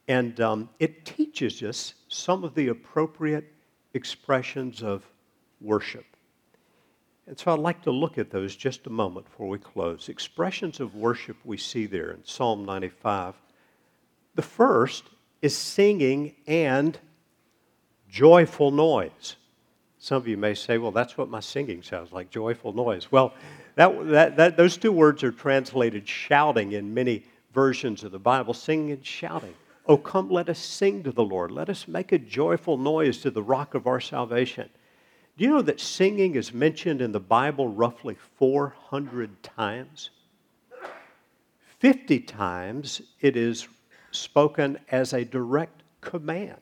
And 0.08 0.40
um, 0.40 0.70
it 0.80 1.06
teaches 1.06 1.62
us 1.62 1.94
some 2.08 2.44
of 2.44 2.56
the 2.56 2.70
appropriate 2.70 3.54
expressions 3.94 4.82
of 4.82 5.06
worship. 5.62 6.06
And 7.28 7.38
so 7.38 7.52
I'd 7.52 7.60
like 7.60 7.82
to 7.84 7.92
look 7.92 8.18
at 8.18 8.32
those 8.32 8.56
just 8.56 8.88
a 8.88 8.90
moment 8.90 9.26
before 9.26 9.50
we 9.50 9.60
close. 9.60 10.08
Expressions 10.08 10.80
of 10.80 10.96
worship 10.96 11.36
we 11.44 11.58
see 11.58 11.86
there 11.86 12.12
in 12.12 12.24
Psalm 12.24 12.66
95. 12.66 13.36
The 14.36 14.42
first 14.42 15.04
is 15.42 15.56
singing 15.56 16.36
and 16.48 16.98
joyful 18.10 18.72
noise. 18.72 19.36
Some 20.00 20.18
of 20.18 20.28
you 20.28 20.38
may 20.38 20.54
say, 20.54 20.78
well, 20.78 20.92
that's 20.92 21.18
what 21.18 21.30
my 21.30 21.42
singing 21.42 21.84
sounds 21.84 22.13
like 22.13 22.30
joyful 22.30 22.72
noise. 22.72 23.12
Well, 23.12 23.34
that, 23.76 24.08
that, 24.08 24.38
that, 24.38 24.58
those 24.58 24.78
two 24.78 24.94
words 24.94 25.22
are 25.24 25.32
translated 25.32 26.08
shouting 26.08 26.72
in 26.72 26.94
many 26.94 27.26
versions 27.54 28.06
of 28.06 28.12
the 28.12 28.20
Bible 28.20 28.54
singing 28.54 28.92
and 28.92 29.06
shouting. 29.06 29.54
Oh, 29.86 29.98
come, 29.98 30.30
let 30.30 30.48
us 30.48 30.60
sing 30.60 31.04
to 31.04 31.12
the 31.12 31.24
Lord. 31.24 31.52
Let 31.52 31.70
us 31.70 31.88
make 31.88 32.12
a 32.13 32.20
joyful 32.20 32.78
noise 32.78 33.20
to 33.20 33.32
the 33.32 33.44
rock 33.44 33.74
of 33.74 33.86
our 33.86 34.00
salvation. 34.00 34.70
Do 35.38 35.43
you 35.43 35.52
know 35.52 35.62
that 35.62 35.80
singing 35.80 36.34
is 36.34 36.52
mentioned 36.52 37.00
in 37.00 37.12
the 37.12 37.19
Bible 37.19 37.67
roughly 37.67 38.17
400 38.38 39.43
times? 39.43 40.10
50 41.78 42.21
times 42.21 43.04
it 43.21 43.38
is 43.38 43.67
spoken 44.10 44.80
as 44.89 45.13
a 45.13 45.23
direct 45.23 45.84
command. 46.02 46.58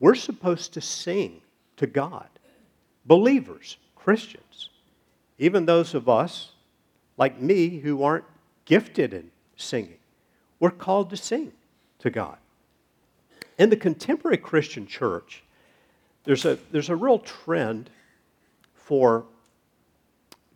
We're 0.00 0.16
supposed 0.16 0.72
to 0.74 0.80
sing 0.80 1.40
to 1.76 1.86
God. 1.86 2.26
Believers, 3.06 3.76
Christians, 3.94 4.70
even 5.38 5.64
those 5.64 5.94
of 5.94 6.08
us 6.08 6.50
like 7.16 7.40
me 7.40 7.78
who 7.78 8.02
aren't 8.02 8.24
gifted 8.64 9.14
in 9.14 9.30
singing, 9.56 9.98
we're 10.58 10.70
called 10.70 11.10
to 11.10 11.16
sing 11.16 11.52
to 12.00 12.10
God. 12.10 12.38
In 13.56 13.70
the 13.70 13.76
contemporary 13.76 14.38
Christian 14.38 14.88
church, 14.88 15.44
there's 16.24 16.44
a, 16.44 16.58
there's 16.70 16.88
a 16.88 16.96
real 16.96 17.18
trend 17.18 17.90
for 18.74 19.26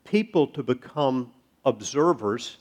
people 0.04 0.46
to 0.48 0.62
become 0.62 1.32
observers 1.64 2.58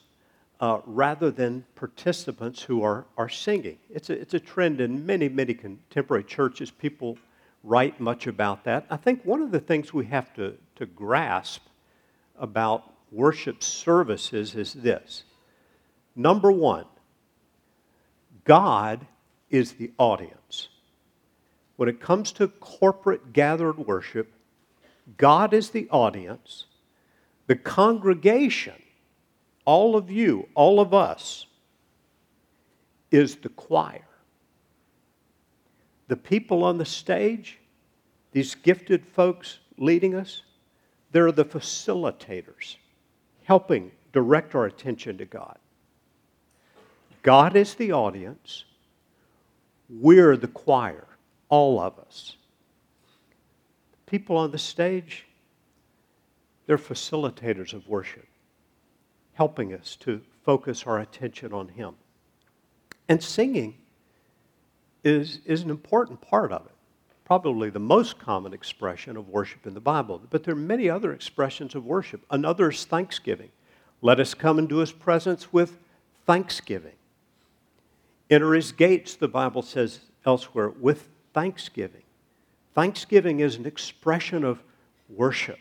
uh, 0.60 0.80
rather 0.86 1.30
than 1.30 1.64
participants 1.74 2.62
who 2.62 2.82
are, 2.82 3.06
are 3.16 3.28
singing. 3.28 3.78
It's 3.90 4.10
a, 4.10 4.14
it's 4.14 4.34
a 4.34 4.40
trend 4.40 4.80
in 4.80 5.04
many, 5.04 5.28
many 5.28 5.54
contemporary 5.54 6.24
churches. 6.24 6.70
People 6.70 7.18
write 7.62 8.00
much 8.00 8.26
about 8.26 8.64
that. 8.64 8.86
I 8.90 8.96
think 8.96 9.24
one 9.24 9.42
of 9.42 9.50
the 9.50 9.60
things 9.60 9.92
we 9.92 10.06
have 10.06 10.32
to, 10.34 10.56
to 10.76 10.86
grasp 10.86 11.62
about 12.38 12.92
worship 13.12 13.62
services 13.62 14.54
is 14.54 14.72
this 14.72 15.24
number 16.14 16.50
one, 16.50 16.86
God 18.44 19.06
is 19.50 19.72
the 19.74 19.92
audience. 19.98 20.68
When 21.76 21.88
it 21.88 22.00
comes 22.00 22.32
to 22.32 22.48
corporate 22.48 23.32
gathered 23.32 23.78
worship, 23.78 24.32
God 25.16 25.52
is 25.54 25.70
the 25.70 25.88
audience. 25.90 26.64
The 27.46 27.56
congregation, 27.56 28.82
all 29.64 29.94
of 29.94 30.10
you, 30.10 30.48
all 30.54 30.80
of 30.80 30.92
us, 30.92 31.46
is 33.10 33.36
the 33.36 33.50
choir. 33.50 34.06
The 36.08 36.16
people 36.16 36.64
on 36.64 36.78
the 36.78 36.84
stage, 36.84 37.58
these 38.32 38.54
gifted 38.54 39.06
folks 39.06 39.58
leading 39.76 40.14
us, 40.14 40.42
they're 41.12 41.32
the 41.32 41.44
facilitators, 41.44 42.76
helping 43.44 43.92
direct 44.12 44.54
our 44.54 44.66
attention 44.66 45.18
to 45.18 45.24
God. 45.24 45.58
God 47.22 47.54
is 47.56 47.74
the 47.74 47.92
audience, 47.92 48.64
we're 49.88 50.36
the 50.36 50.48
choir 50.48 51.06
all 51.48 51.80
of 51.80 51.98
us. 51.98 52.36
People 54.06 54.36
on 54.36 54.50
the 54.50 54.58
stage, 54.58 55.26
they're 56.66 56.78
facilitators 56.78 57.72
of 57.72 57.88
worship, 57.88 58.26
helping 59.34 59.72
us 59.72 59.96
to 59.96 60.20
focus 60.44 60.84
our 60.86 61.00
attention 61.00 61.52
on 61.52 61.68
Him. 61.68 61.94
And 63.08 63.22
singing 63.22 63.76
is, 65.04 65.40
is 65.44 65.62
an 65.62 65.70
important 65.70 66.20
part 66.20 66.52
of 66.52 66.66
it, 66.66 66.72
probably 67.24 67.70
the 67.70 67.78
most 67.78 68.18
common 68.18 68.52
expression 68.52 69.16
of 69.16 69.28
worship 69.28 69.66
in 69.66 69.74
the 69.74 69.80
Bible. 69.80 70.20
But 70.30 70.44
there 70.44 70.54
are 70.54 70.58
many 70.58 70.88
other 70.88 71.12
expressions 71.12 71.74
of 71.74 71.84
worship. 71.84 72.22
Another 72.30 72.70
is 72.70 72.84
thanksgiving. 72.84 73.50
Let 74.02 74.20
us 74.20 74.34
come 74.34 74.58
into 74.58 74.78
His 74.78 74.92
presence 74.92 75.52
with 75.52 75.78
thanksgiving. 76.26 76.94
Enter 78.30 78.54
His 78.54 78.72
gates, 78.72 79.14
the 79.14 79.28
Bible 79.28 79.62
says 79.62 80.00
elsewhere, 80.24 80.70
with 80.70 81.08
thanksgiving. 81.36 82.02
Thanksgiving 82.74 83.40
is 83.40 83.56
an 83.56 83.66
expression 83.66 84.42
of 84.42 84.62
worship. 85.10 85.58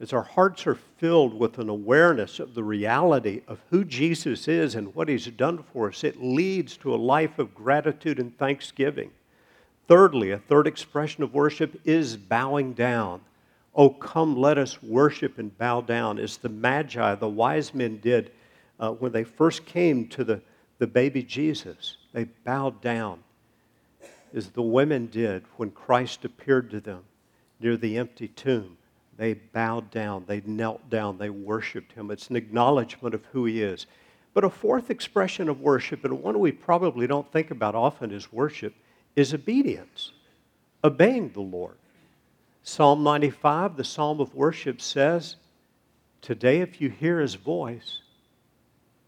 As 0.00 0.14
our 0.14 0.22
hearts 0.22 0.66
are 0.66 0.78
filled 0.96 1.38
with 1.38 1.58
an 1.58 1.68
awareness 1.68 2.40
of 2.40 2.54
the 2.54 2.64
reality 2.64 3.42
of 3.46 3.60
who 3.68 3.84
Jesus 3.84 4.48
is 4.48 4.74
and 4.74 4.94
what 4.94 5.10
he's 5.10 5.26
done 5.26 5.62
for 5.74 5.88
us, 5.88 6.04
it 6.04 6.22
leads 6.22 6.78
to 6.78 6.94
a 6.94 6.96
life 6.96 7.38
of 7.38 7.54
gratitude 7.54 8.18
and 8.18 8.34
thanksgiving. 8.38 9.10
Thirdly, 9.88 10.30
a 10.30 10.38
third 10.38 10.66
expression 10.66 11.22
of 11.22 11.34
worship 11.34 11.78
is 11.84 12.16
bowing 12.16 12.72
down. 12.72 13.20
Oh, 13.74 13.90
come, 13.90 14.34
let 14.34 14.56
us 14.56 14.82
worship 14.82 15.38
and 15.38 15.56
bow 15.58 15.82
down, 15.82 16.18
as 16.18 16.38
the 16.38 16.48
Magi, 16.48 17.14
the 17.16 17.28
wise 17.28 17.74
men, 17.74 17.98
did 17.98 18.32
uh, 18.80 18.92
when 18.92 19.12
they 19.12 19.24
first 19.24 19.66
came 19.66 20.08
to 20.08 20.24
the, 20.24 20.40
the 20.78 20.86
baby 20.86 21.22
Jesus. 21.22 21.98
They 22.14 22.24
bowed 22.24 22.80
down 22.80 23.23
as 24.34 24.50
the 24.50 24.62
women 24.62 25.06
did 25.06 25.44
when 25.56 25.70
Christ 25.70 26.24
appeared 26.24 26.70
to 26.70 26.80
them 26.80 27.04
near 27.60 27.76
the 27.76 27.96
empty 27.96 28.28
tomb. 28.28 28.76
They 29.16 29.34
bowed 29.34 29.90
down, 29.92 30.24
they 30.26 30.42
knelt 30.44 30.90
down, 30.90 31.18
they 31.18 31.30
worshiped 31.30 31.92
him. 31.92 32.10
It's 32.10 32.30
an 32.30 32.36
acknowledgement 32.36 33.14
of 33.14 33.24
who 33.26 33.44
he 33.44 33.62
is. 33.62 33.86
But 34.32 34.42
a 34.42 34.50
fourth 34.50 34.90
expression 34.90 35.48
of 35.48 35.60
worship, 35.60 36.04
and 36.04 36.20
one 36.20 36.40
we 36.40 36.50
probably 36.50 37.06
don't 37.06 37.30
think 37.30 37.52
about 37.52 37.76
often 37.76 38.12
as 38.12 38.32
worship, 38.32 38.74
is 39.14 39.32
obedience, 39.32 40.10
obeying 40.82 41.30
the 41.30 41.40
Lord. 41.40 41.76
Psalm 42.64 43.04
95, 43.04 43.76
the 43.76 43.84
psalm 43.84 44.20
of 44.20 44.34
worship, 44.34 44.80
says, 44.80 45.36
Today, 46.20 46.60
if 46.60 46.80
you 46.80 46.88
hear 46.88 47.20
his 47.20 47.36
voice, 47.36 48.00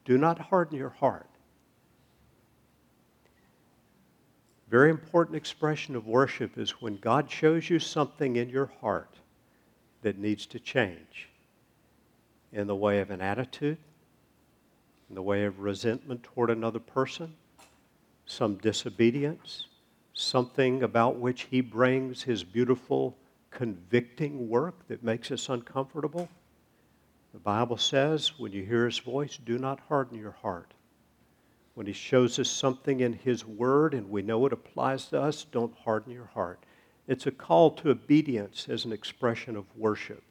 do 0.05 0.17
not 0.17 0.39
harden 0.39 0.79
your 0.79 0.91
heart 0.91 1.27
Very 4.69 4.91
important 4.91 5.37
expression 5.37 5.95
of 5.95 6.07
worship 6.07 6.59
is 6.59 6.83
when 6.83 6.97
God 6.97 7.31
shows 7.31 7.71
you 7.71 7.79
something 7.79 8.37
in 8.37 8.49
your 8.49 8.71
heart 8.81 9.15
that 10.03 10.19
needs 10.19 10.47
to 10.47 10.59
change 10.59 11.29
in 12.53 12.67
the 12.67 12.75
way 12.75 13.01
of 13.01 13.11
an 13.11 13.21
attitude, 13.21 13.79
in 15.09 15.15
the 15.15 15.23
way 15.23 15.45
of 15.45 15.61
resentment 15.61 16.23
toward 16.23 16.51
another 16.51 16.81
person, 16.81 17.35
some 18.25 18.57
disobedience, 18.57 19.67
something 20.15 20.83
about 20.83 21.17
which 21.17 21.43
He 21.43 21.61
brings 21.61 22.23
His 22.23 22.43
beautiful 22.43 23.17
convicting 23.51 24.49
work 24.49 24.87
that 24.89 25.05
makes 25.05 25.31
us 25.31 25.49
uncomfortable. 25.49 26.29
The 27.33 27.39
Bible 27.39 27.77
says, 27.77 28.39
when 28.39 28.53
you 28.53 28.65
hear 28.65 28.87
his 28.87 28.99
voice, 28.99 29.39
do 29.45 29.59
not 29.59 29.81
harden 29.89 30.19
your 30.19 30.37
heart. 30.43 30.73
When 31.77 31.87
he 31.87 31.93
shows 31.93 32.39
us 32.39 32.49
something 32.49 33.01
in 33.01 33.13
his 33.13 33.45
word 33.45 33.93
and 33.93 34.09
we 34.09 34.23
know 34.23 34.47
it 34.47 34.53
applies 34.55 35.05
to 35.09 35.21
us, 35.21 35.45
don't 35.45 35.77
harden 35.77 36.11
your 36.11 36.31
heart. 36.33 36.59
It's 37.07 37.27
a 37.27 37.31
call 37.31 37.71
to 37.73 37.91
obedience 37.91 38.67
as 38.71 38.87
an 38.87 38.95
expression 38.95 39.57
of 39.57 39.67
worship, 39.77 40.23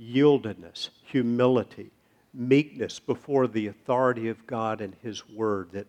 yieldedness, 0.00 0.88
humility, 1.04 1.90
meekness 2.32 2.98
before 2.98 3.46
the 3.46 3.66
authority 3.66 4.28
of 4.28 4.46
God 4.46 4.80
and 4.80 4.96
his 5.02 5.28
word 5.28 5.70
that 5.72 5.86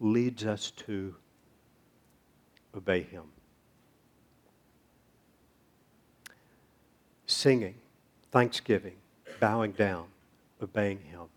leads 0.00 0.44
us 0.44 0.72
to 0.72 1.14
obey 2.76 3.02
him. 3.02 3.26
Singing, 7.26 7.76
thanksgiving, 8.32 8.96
bowing 9.38 9.70
down, 9.70 10.06
obeying 10.60 10.98
him. 10.98 11.28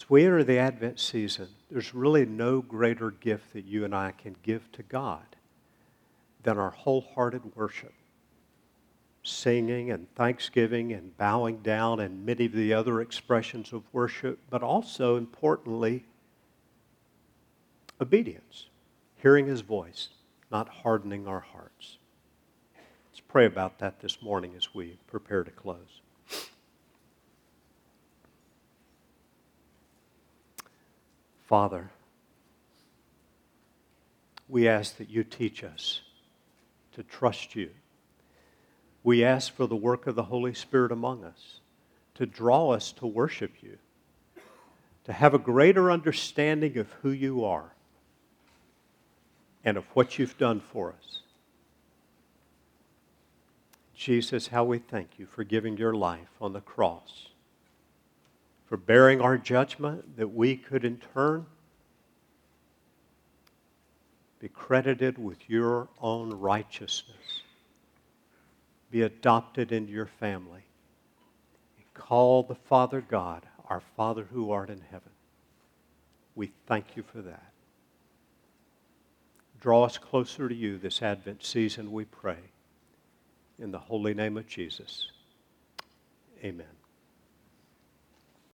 As 0.00 0.08
we 0.08 0.24
enter 0.24 0.42
the 0.42 0.56
Advent 0.56 0.98
season, 0.98 1.48
there's 1.70 1.94
really 1.94 2.24
no 2.24 2.62
greater 2.62 3.10
gift 3.10 3.52
that 3.52 3.66
you 3.66 3.84
and 3.84 3.94
I 3.94 4.12
can 4.12 4.34
give 4.42 4.72
to 4.72 4.82
God 4.82 5.36
than 6.42 6.56
our 6.56 6.70
wholehearted 6.70 7.54
worship. 7.54 7.92
Singing 9.22 9.90
and 9.90 10.12
thanksgiving 10.14 10.94
and 10.94 11.14
bowing 11.18 11.58
down 11.58 12.00
and 12.00 12.24
many 12.24 12.46
of 12.46 12.52
the 12.52 12.72
other 12.72 13.02
expressions 13.02 13.74
of 13.74 13.82
worship, 13.92 14.38
but 14.48 14.62
also, 14.62 15.16
importantly, 15.16 16.06
obedience, 18.00 18.68
hearing 19.16 19.46
his 19.46 19.60
voice, 19.60 20.08
not 20.50 20.66
hardening 20.66 21.28
our 21.28 21.40
hearts. 21.40 21.98
Let's 23.10 23.20
pray 23.20 23.44
about 23.44 23.78
that 23.80 24.00
this 24.00 24.22
morning 24.22 24.54
as 24.56 24.74
we 24.74 24.96
prepare 25.06 25.44
to 25.44 25.50
close. 25.50 25.99
Father, 31.50 31.90
we 34.48 34.68
ask 34.68 34.98
that 34.98 35.10
you 35.10 35.24
teach 35.24 35.64
us 35.64 36.00
to 36.92 37.02
trust 37.02 37.56
you. 37.56 37.70
We 39.02 39.24
ask 39.24 39.52
for 39.52 39.66
the 39.66 39.74
work 39.74 40.06
of 40.06 40.14
the 40.14 40.22
Holy 40.22 40.54
Spirit 40.54 40.92
among 40.92 41.24
us 41.24 41.58
to 42.14 42.24
draw 42.24 42.70
us 42.70 42.92
to 42.92 43.06
worship 43.08 43.50
you, 43.62 43.78
to 45.06 45.12
have 45.12 45.34
a 45.34 45.40
greater 45.40 45.90
understanding 45.90 46.78
of 46.78 46.92
who 47.02 47.10
you 47.10 47.44
are 47.44 47.72
and 49.64 49.76
of 49.76 49.86
what 49.94 50.20
you've 50.20 50.38
done 50.38 50.60
for 50.60 50.94
us. 50.96 51.22
Jesus, 53.92 54.46
how 54.46 54.62
we 54.62 54.78
thank 54.78 55.18
you 55.18 55.26
for 55.26 55.42
giving 55.42 55.76
your 55.76 55.94
life 55.94 56.30
on 56.40 56.52
the 56.52 56.60
cross, 56.60 57.29
for 58.70 58.76
bearing 58.76 59.20
our 59.20 59.36
judgment 59.36 60.16
that 60.16 60.28
we 60.28 60.56
could 60.56 60.84
in 60.84 60.96
turn 61.12 61.44
be 64.38 64.48
credited 64.48 65.18
with 65.18 65.50
your 65.50 65.88
own 66.00 66.30
righteousness, 66.30 67.42
be 68.90 69.02
adopted 69.02 69.72
into 69.72 69.92
your 69.92 70.06
family, 70.06 70.62
and 71.76 71.94
call 71.94 72.44
the 72.44 72.54
Father 72.54 73.00
God 73.00 73.42
our 73.68 73.82
Father 73.96 74.26
who 74.32 74.52
art 74.52 74.70
in 74.70 74.80
heaven. 74.92 75.10
We 76.36 76.52
thank 76.68 76.96
you 76.96 77.02
for 77.02 77.20
that. 77.22 77.50
Draw 79.60 79.82
us 79.82 79.98
closer 79.98 80.48
to 80.48 80.54
you 80.54 80.78
this 80.78 81.02
Advent 81.02 81.44
season, 81.44 81.90
we 81.90 82.04
pray. 82.04 82.38
In 83.58 83.72
the 83.72 83.80
holy 83.80 84.14
name 84.14 84.36
of 84.36 84.46
Jesus. 84.46 85.10
Amen. 86.42 86.79